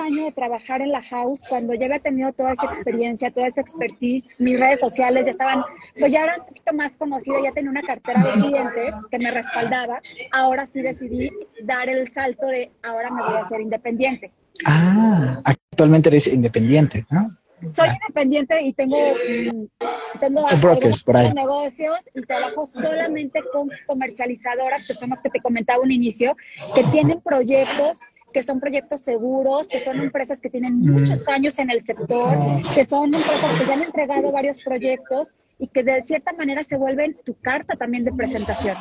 año 0.00 0.24
de 0.24 0.32
trabajar 0.32 0.80
en 0.80 0.92
la 0.92 1.02
house, 1.02 1.42
cuando 1.48 1.74
ya 1.74 1.86
había 1.86 1.98
tenido 1.98 2.32
toda 2.32 2.52
esa 2.52 2.66
experiencia, 2.66 3.30
toda 3.30 3.46
esa 3.46 3.60
expertise, 3.60 4.28
mis 4.38 4.58
redes 4.58 4.80
sociales 4.80 5.26
ya 5.26 5.32
estaban, 5.32 5.62
pues 5.98 6.12
ya 6.12 6.24
eran 6.24 6.40
un 6.40 6.46
poquito 6.46 6.72
más 6.72 6.96
conocida, 6.96 7.36
ya 7.42 7.52
tenía 7.52 7.70
una 7.70 7.82
cartera 7.82 8.22
de 8.22 8.32
clientes 8.32 8.94
que 9.10 9.18
me 9.18 9.30
respaldaba, 9.30 10.00
ahora 10.32 10.66
sí 10.66 10.82
decidí 10.82 11.30
dar 11.62 11.88
el 11.88 12.08
salto 12.08 12.46
de 12.46 12.70
ahora 12.82 13.10
me 13.10 13.22
voy 13.22 13.34
a 13.34 13.40
hacer 13.40 13.60
independiente. 13.60 14.32
Ah, 14.64 15.40
actualmente 15.44 16.08
eres 16.08 16.26
independiente, 16.26 17.06
¿no? 17.10 17.36
Soy 17.60 17.88
independiente 17.88 18.60
y 18.60 18.72
tengo, 18.72 18.98
mm, 18.98 20.18
tengo 20.18 20.46
brokers 20.60 21.02
por 21.04 21.16
ahí. 21.16 21.32
negocios 21.32 22.10
y 22.12 22.22
trabajo 22.22 22.66
solamente 22.66 23.40
con 23.52 23.70
comercializadoras, 23.86 24.86
que 24.86 24.94
son 24.94 25.10
las 25.10 25.22
que 25.22 25.30
te 25.30 25.40
comentaba 25.40 25.80
un 25.80 25.92
inicio, 25.92 26.36
que 26.74 26.82
tienen 26.84 27.20
proyectos 27.20 28.00
que 28.32 28.42
son 28.42 28.60
proyectos 28.60 29.02
seguros, 29.02 29.68
que 29.68 29.78
son 29.78 30.00
empresas 30.00 30.40
que 30.40 30.50
tienen 30.50 30.78
muchos 30.78 31.28
años 31.28 31.58
en 31.58 31.70
el 31.70 31.80
sector, 31.80 32.36
que 32.74 32.84
son 32.84 33.14
empresas 33.14 33.60
que 33.60 33.66
ya 33.66 33.74
han 33.74 33.82
entregado 33.82 34.32
varios 34.32 34.58
proyectos 34.58 35.34
y 35.58 35.68
que 35.68 35.82
de 35.82 36.00
cierta 36.02 36.32
manera 36.32 36.64
se 36.64 36.76
vuelven 36.76 37.16
tu 37.24 37.34
carta 37.34 37.76
también 37.76 38.02
de 38.02 38.12
presentación. 38.12 38.76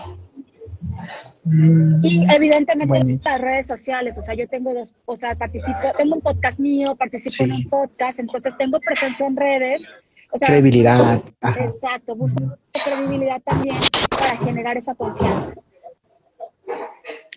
Mm, 1.43 2.05
y 2.05 2.25
evidentemente 2.33 3.17
las 3.25 3.41
redes 3.41 3.67
sociales, 3.67 4.17
o 4.17 4.21
sea, 4.21 4.35
yo 4.35 4.47
tengo 4.47 4.73
dos, 4.73 4.93
o 5.05 5.15
sea, 5.15 5.31
participo, 5.35 5.79
tengo 5.97 6.15
un 6.15 6.21
podcast 6.21 6.59
mío, 6.59 6.95
participo 6.95 7.43
en 7.43 7.51
un 7.51 7.69
podcast, 7.69 8.19
entonces 8.19 8.55
tengo 8.57 8.79
presencia 8.79 9.25
en 9.25 9.35
redes. 9.35 9.83
O 10.31 10.37
sea, 10.37 10.47
credibilidad. 10.47 11.21
Exacto, 11.59 12.15
busco 12.15 12.57
credibilidad 12.71 13.41
también 13.41 13.75
para 14.09 14.37
generar 14.37 14.77
esa 14.77 14.95
confianza. 14.95 15.53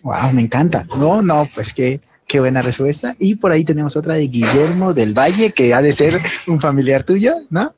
Wow, 0.05 0.31
me 0.33 0.43
encanta. 0.43 0.85
No, 0.95 1.23
no, 1.23 1.49
pues 1.55 1.73
qué, 1.73 1.99
qué 2.27 2.39
buena 2.39 2.61
respuesta. 2.61 3.15
Y 3.17 3.37
por 3.37 3.51
ahí 3.51 3.65
tenemos 3.65 3.97
otra 3.97 4.13
de 4.13 4.27
Guillermo 4.27 4.93
del 4.93 5.17
Valle, 5.17 5.51
que 5.51 5.73
ha 5.73 5.81
de 5.81 5.93
ser 5.93 6.21
un 6.45 6.61
familiar 6.61 7.03
tuyo, 7.03 7.37
¿no? 7.49 7.73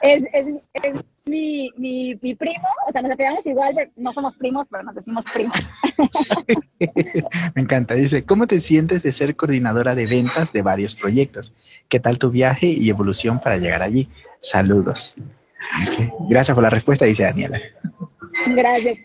Es, 0.00 0.24
es, 0.32 0.46
es 0.72 0.94
mi, 1.26 1.70
mi, 1.76 2.18
mi, 2.22 2.34
primo, 2.34 2.66
o 2.88 2.92
sea, 2.92 3.02
nos 3.02 3.10
apellidamos 3.10 3.44
igual, 3.46 3.74
no 3.94 4.10
somos 4.10 4.34
primos, 4.36 4.66
pero 4.70 4.84
nos 4.84 4.94
decimos 4.94 5.26
primos. 5.34 5.58
me 7.54 7.60
encanta. 7.60 7.92
Dice, 7.92 8.24
¿cómo 8.24 8.46
te 8.46 8.60
sientes 8.60 9.02
de 9.02 9.12
ser 9.12 9.36
coordinadora 9.36 9.94
de 9.94 10.06
ventas 10.06 10.54
de 10.54 10.62
varios 10.62 10.96
proyectos? 10.96 11.52
¿Qué 11.90 12.00
tal 12.00 12.18
tu 12.18 12.30
viaje 12.30 12.68
y 12.68 12.88
evolución 12.88 13.38
para 13.38 13.58
llegar 13.58 13.82
allí? 13.82 14.08
Saludos. 14.40 15.16
Gracias 16.30 16.54
por 16.54 16.62
la 16.62 16.70
respuesta, 16.70 17.04
dice 17.04 17.24
Daniela. 17.24 17.60
Gracias. 18.46 18.96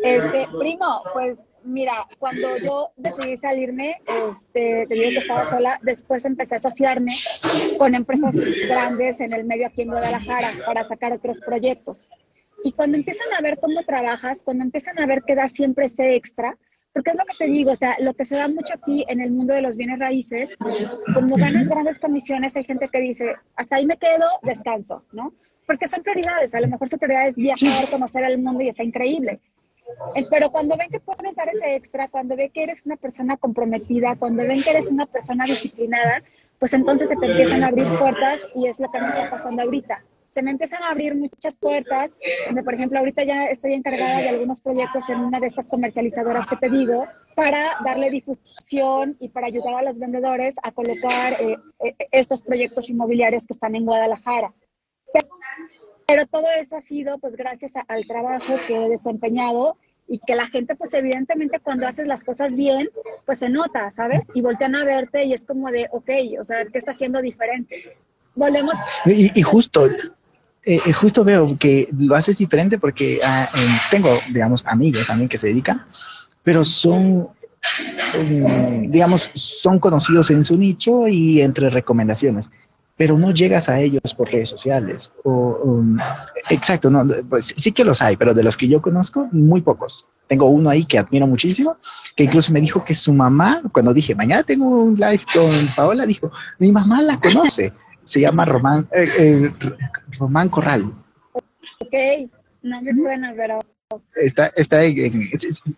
Este, 0.00 0.46
primo, 0.60 1.02
pues 1.12 1.40
mira, 1.64 2.06
cuando 2.18 2.56
yo 2.58 2.92
decidí 2.96 3.36
salirme, 3.36 4.00
este, 4.30 4.86
te 4.86 4.94
digo 4.94 5.10
que 5.10 5.18
estaba 5.18 5.44
sola, 5.44 5.78
después 5.82 6.24
empecé 6.24 6.54
a 6.54 6.58
asociarme 6.58 7.12
con 7.78 7.94
empresas 7.94 8.34
grandes 8.68 9.20
en 9.20 9.32
el 9.32 9.44
medio 9.44 9.66
aquí 9.66 9.82
en 9.82 9.88
Guadalajara 9.88 10.52
para 10.66 10.84
sacar 10.84 11.12
otros 11.12 11.40
proyectos. 11.40 12.08
Y 12.62 12.72
cuando 12.72 12.96
empiezan 12.96 13.32
a 13.36 13.40
ver 13.40 13.58
cómo 13.58 13.82
trabajas, 13.84 14.42
cuando 14.42 14.64
empiezan 14.64 14.98
a 14.98 15.06
ver 15.06 15.22
que 15.22 15.34
da 15.34 15.48
siempre 15.48 15.86
ese 15.86 16.14
extra, 16.14 16.56
porque 16.92 17.10
es 17.10 17.16
lo 17.16 17.24
que 17.24 17.36
te 17.36 17.46
digo, 17.46 17.72
o 17.72 17.76
sea, 17.76 17.96
lo 17.98 18.14
que 18.14 18.24
se 18.24 18.36
da 18.36 18.46
mucho 18.46 18.74
aquí 18.74 19.04
en 19.08 19.20
el 19.20 19.32
mundo 19.32 19.52
de 19.52 19.62
los 19.62 19.76
bienes 19.76 19.98
raíces, 19.98 20.56
cuando 21.12 21.34
ganas 21.34 21.68
grandes 21.68 21.98
comisiones, 21.98 22.56
hay 22.56 22.64
gente 22.64 22.88
que 22.88 23.00
dice, 23.00 23.34
hasta 23.56 23.76
ahí 23.76 23.86
me 23.86 23.96
quedo, 23.96 24.24
descanso, 24.42 25.04
¿no? 25.12 25.34
Porque 25.66 25.88
son 25.88 26.02
prioridades, 26.02 26.54
a 26.54 26.60
lo 26.60 26.68
mejor 26.68 26.88
su 26.88 26.96
prioridad 26.96 27.26
es 27.26 27.34
viajar, 27.34 27.90
conocer 27.90 28.22
el 28.24 28.38
mundo 28.38 28.62
y 28.62 28.68
está 28.68 28.84
increíble. 28.84 29.40
Eh, 30.14 30.26
pero 30.30 30.50
cuando 30.50 30.76
ven 30.76 30.90
que 30.90 31.00
puedes 31.00 31.36
dar 31.36 31.48
ese 31.48 31.76
extra, 31.76 32.08
cuando 32.08 32.36
ven 32.36 32.50
que 32.50 32.62
eres 32.62 32.86
una 32.86 32.96
persona 32.96 33.36
comprometida, 33.36 34.16
cuando 34.16 34.46
ven 34.46 34.62
que 34.62 34.70
eres 34.70 34.88
una 34.88 35.06
persona 35.06 35.44
disciplinada, 35.44 36.22
pues 36.58 36.74
entonces 36.74 37.08
se 37.08 37.16
te 37.16 37.26
empiezan 37.26 37.62
a 37.64 37.68
abrir 37.68 37.86
puertas 37.98 38.48
y 38.54 38.66
es 38.66 38.80
lo 38.80 38.90
que 38.90 39.00
me 39.00 39.08
está 39.08 39.30
pasando 39.30 39.62
ahorita. 39.62 40.04
Se 40.28 40.42
me 40.42 40.50
empiezan 40.50 40.82
a 40.82 40.90
abrir 40.90 41.14
muchas 41.14 41.56
puertas, 41.56 42.16
donde 42.46 42.64
por 42.64 42.74
ejemplo 42.74 42.98
ahorita 42.98 43.22
ya 43.22 43.46
estoy 43.46 43.74
encargada 43.74 44.18
de 44.18 44.30
algunos 44.30 44.60
proyectos 44.60 45.08
en 45.08 45.20
una 45.20 45.38
de 45.38 45.46
estas 45.46 45.68
comercializadoras 45.68 46.48
que 46.48 46.56
te 46.56 46.70
digo, 46.70 47.04
para 47.36 47.76
darle 47.84 48.10
difusión 48.10 49.16
y 49.20 49.28
para 49.28 49.46
ayudar 49.46 49.74
a 49.74 49.82
los 49.82 50.00
vendedores 50.00 50.56
a 50.62 50.72
colocar 50.72 51.40
eh, 51.40 51.56
eh, 51.84 51.94
estos 52.10 52.42
proyectos 52.42 52.90
inmobiliarios 52.90 53.46
que 53.46 53.52
están 53.52 53.76
en 53.76 53.84
Guadalajara. 53.84 54.52
Pero 56.06 56.26
todo 56.26 56.46
eso 56.60 56.76
ha 56.76 56.80
sido 56.80 57.18
pues 57.18 57.36
gracias 57.36 57.74
al 57.88 58.06
trabajo 58.06 58.54
que 58.66 58.84
he 58.84 58.88
desempeñado 58.88 59.76
y 60.06 60.20
que 60.26 60.34
la 60.34 60.46
gente 60.46 60.76
pues 60.76 60.92
evidentemente 60.92 61.60
cuando 61.60 61.86
haces 61.86 62.06
las 62.06 62.24
cosas 62.24 62.56
bien 62.56 62.90
pues 63.24 63.38
se 63.38 63.48
nota, 63.48 63.90
¿sabes? 63.90 64.26
Y 64.34 64.42
voltean 64.42 64.74
a 64.74 64.84
verte 64.84 65.24
y 65.24 65.32
es 65.32 65.44
como 65.44 65.70
de, 65.70 65.88
ok, 65.92 66.10
o 66.40 66.44
sea, 66.44 66.64
¿qué 66.66 66.78
está 66.78 66.90
haciendo 66.90 67.22
diferente? 67.22 67.96
Volvemos. 68.34 68.76
Y, 69.06 69.40
justo, 69.42 69.86
eh, 69.86 70.00
eh, 70.64 70.92
justo 70.92 71.24
veo 71.24 71.56
que 71.58 71.88
lo 71.98 72.16
haces 72.16 72.38
diferente 72.38 72.78
porque 72.78 73.20
ah, 73.24 73.48
tengo, 73.90 74.10
digamos, 74.32 74.66
amigos 74.66 75.06
también 75.06 75.28
que 75.28 75.38
se 75.38 75.46
dedican, 75.46 75.86
pero 76.42 76.64
son, 76.64 77.28
mm, 78.18 78.90
digamos, 78.90 79.30
son 79.34 79.78
conocidos 79.78 80.30
en 80.30 80.42
su 80.42 80.58
nicho 80.58 81.06
y 81.06 81.40
entre 81.40 81.70
recomendaciones 81.70 82.50
pero 82.96 83.18
no 83.18 83.32
llegas 83.32 83.68
a 83.68 83.80
ellos 83.80 84.14
por 84.16 84.30
redes 84.30 84.48
sociales. 84.48 85.12
O, 85.24 85.58
um, 85.62 85.98
exacto, 86.50 86.90
no, 86.90 87.04
pues 87.28 87.54
sí 87.56 87.72
que 87.72 87.84
los 87.84 88.00
hay, 88.00 88.16
pero 88.16 88.34
de 88.34 88.42
los 88.42 88.56
que 88.56 88.68
yo 88.68 88.80
conozco, 88.80 89.28
muy 89.32 89.60
pocos. 89.60 90.06
Tengo 90.28 90.46
uno 90.46 90.70
ahí 90.70 90.84
que 90.84 90.98
admiro 90.98 91.26
muchísimo, 91.26 91.76
que 92.16 92.24
incluso 92.24 92.52
me 92.52 92.60
dijo 92.60 92.84
que 92.84 92.94
su 92.94 93.12
mamá, 93.12 93.62
cuando 93.72 93.92
dije, 93.92 94.14
mañana 94.14 94.42
tengo 94.42 94.66
un 94.66 94.94
live 94.94 95.22
con 95.32 95.50
Paola, 95.76 96.06
dijo, 96.06 96.30
mi 96.58 96.72
mamá 96.72 97.02
la 97.02 97.20
conoce. 97.20 97.72
Se 98.04 98.20
llama 98.20 98.44
Román, 98.44 98.86
eh, 98.92 99.08
eh, 99.18 99.52
Román 100.18 100.50
Corral. 100.50 100.92
Ok, 101.32 102.30
no 102.62 102.82
me 102.82 102.92
suena, 102.92 103.32
pero 103.34 103.60
Está, 104.14 104.52
está 104.56 104.84
en, 104.84 105.30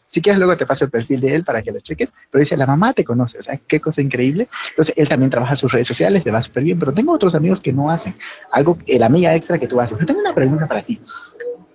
si, 0.04 0.20
quieres 0.20 0.38
luego 0.38 0.56
te 0.56 0.66
paso 0.66 0.84
el 0.84 0.90
perfil 0.90 1.20
de 1.20 1.34
él 1.34 1.44
para 1.44 1.62
que 1.62 1.72
lo 1.72 1.80
cheques, 1.80 2.12
pero 2.30 2.40
dice, 2.40 2.56
la 2.56 2.66
mamá 2.66 2.92
te 2.92 3.04
conoce, 3.04 3.38
o 3.38 3.42
sea, 3.42 3.58
qué 3.68 3.80
cosa 3.80 4.02
increíble. 4.02 4.48
Entonces, 4.70 4.94
él 4.96 5.08
también 5.08 5.30
trabaja 5.30 5.56
sus 5.56 5.72
redes 5.72 5.86
sociales, 5.86 6.24
le 6.24 6.30
va 6.30 6.42
súper 6.42 6.64
bien, 6.64 6.78
pero 6.78 6.92
tengo 6.92 7.12
otros 7.12 7.34
amigos 7.34 7.60
que 7.60 7.72
no 7.72 7.90
hacen 7.90 8.14
algo, 8.52 8.78
la 8.86 9.06
amiga 9.06 9.34
extra 9.34 9.58
que 9.58 9.66
tú 9.66 9.80
haces. 9.80 9.94
Pero 9.96 10.06
tengo 10.06 10.20
una 10.20 10.34
pregunta 10.34 10.66
para 10.66 10.82
ti. 10.82 11.00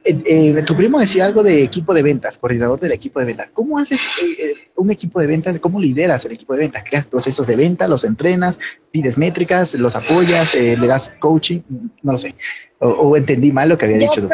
Eh, 0.03 0.19
eh, 0.25 0.63
tu 0.63 0.75
primo 0.75 0.99
decía 0.99 1.25
algo 1.25 1.43
de 1.43 1.63
equipo 1.63 1.93
de 1.93 2.01
ventas, 2.01 2.37
coordinador 2.37 2.79
del 2.79 2.91
equipo 2.91 3.19
de 3.19 3.25
ventas. 3.27 3.49
¿Cómo 3.53 3.77
haces 3.77 4.01
eh, 4.23 4.53
un 4.75 4.89
equipo 4.89 5.19
de 5.19 5.27
ventas? 5.27 5.59
¿Cómo 5.59 5.79
lideras 5.79 6.25
el 6.25 6.31
equipo 6.31 6.53
de 6.53 6.59
ventas? 6.59 6.83
¿Creas 6.89 7.07
procesos 7.07 7.45
de 7.45 7.55
venta? 7.55 7.87
¿Los 7.87 8.03
entrenas? 8.03 8.57
¿Pides 8.89 9.17
métricas? 9.19 9.75
¿Los 9.75 9.95
apoyas? 9.95 10.55
¿Le 10.55 10.87
das 10.87 11.13
coaching? 11.19 11.61
No 12.01 12.13
lo 12.13 12.17
sé. 12.17 12.33
O, 12.79 13.15
entendí 13.15 13.51
mal 13.51 13.69
lo 13.69 13.77
que 13.77 13.85
había 13.85 13.99
dicho 13.99 14.27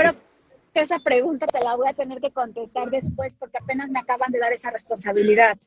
esa 0.82 1.00
pregunta 1.00 1.46
te 1.48 1.60
la 1.60 1.76
voy 1.76 1.88
a 1.88 1.94
tener 1.94 2.20
que 2.20 2.32
contestar 2.32 2.90
después 2.90 3.36
porque 3.38 3.58
apenas 3.62 3.90
me 3.90 4.00
acaban 4.00 4.32
de 4.32 4.40
dar 4.40 4.52
esa 4.54 4.72
responsabilidad. 4.72 5.58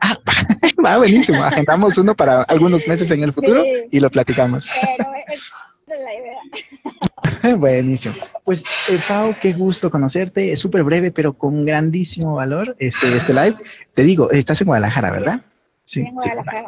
Ah, 0.00 0.16
va 0.84 0.98
buenísimo. 0.98 1.42
Agendamos 1.42 1.96
uno 1.98 2.14
para 2.14 2.42
algunos 2.42 2.86
meses 2.86 3.10
en 3.10 3.22
el 3.22 3.32
futuro 3.32 3.62
y 3.90 4.00
lo 4.00 4.10
platicamos. 4.10 4.68
Pero 4.80 5.10
esa 5.28 5.94
es 5.94 6.00
la 6.00 6.14
idea. 6.14 7.56
Buenísimo. 7.56 8.14
Pues, 8.44 8.62
eh, 8.88 8.98
Pau, 9.06 9.34
qué 9.40 9.52
gusto 9.52 9.90
conocerte. 9.90 10.52
Es 10.52 10.60
súper 10.60 10.82
breve, 10.82 11.10
pero 11.10 11.32
con 11.32 11.64
grandísimo 11.64 12.34
valor 12.34 12.76
este, 12.78 13.16
este 13.16 13.32
live. 13.32 13.56
Te 13.94 14.02
digo, 14.02 14.30
estás 14.30 14.60
en 14.60 14.66
Guadalajara, 14.66 15.10
¿verdad? 15.10 15.40
Sí, 15.84 16.00
en 16.00 16.14
Guadalajara 16.14 16.66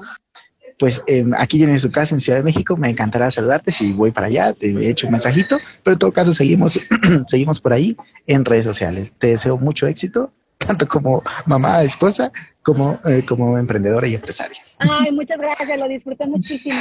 pues 0.80 1.02
em, 1.06 1.32
aquí 1.34 1.58
tienes 1.58 1.82
su 1.82 1.92
casa 1.92 2.14
en 2.14 2.22
Ciudad 2.22 2.38
de 2.38 2.42
México, 2.42 2.74
me 2.74 2.88
encantará 2.88 3.30
saludarte 3.30 3.70
si 3.70 3.92
voy 3.92 4.12
para 4.12 4.28
allá, 4.28 4.54
te 4.54 4.70
he 4.70 4.88
hecho 4.88 5.06
un 5.06 5.12
mensajito, 5.12 5.58
pero 5.84 5.92
en 5.92 5.98
todo 5.98 6.10
caso 6.10 6.32
seguimos, 6.32 6.80
seguimos 7.28 7.60
por 7.60 7.74
ahí 7.74 7.96
en 8.26 8.46
redes 8.46 8.64
sociales. 8.64 9.12
Te 9.18 9.28
deseo 9.28 9.58
mucho 9.58 9.86
éxito, 9.86 10.32
tanto 10.58 10.88
como 10.88 11.22
mamá, 11.44 11.82
esposa, 11.82 12.32
como, 12.62 12.98
eh, 13.04 13.22
como 13.28 13.58
emprendedora 13.58 14.08
y 14.08 14.14
empresaria. 14.14 14.58
Ay, 14.78 15.12
muchas 15.12 15.38
gracias, 15.38 15.78
lo 15.78 15.86
disfruté 15.86 16.26
muchísimo. 16.26 16.80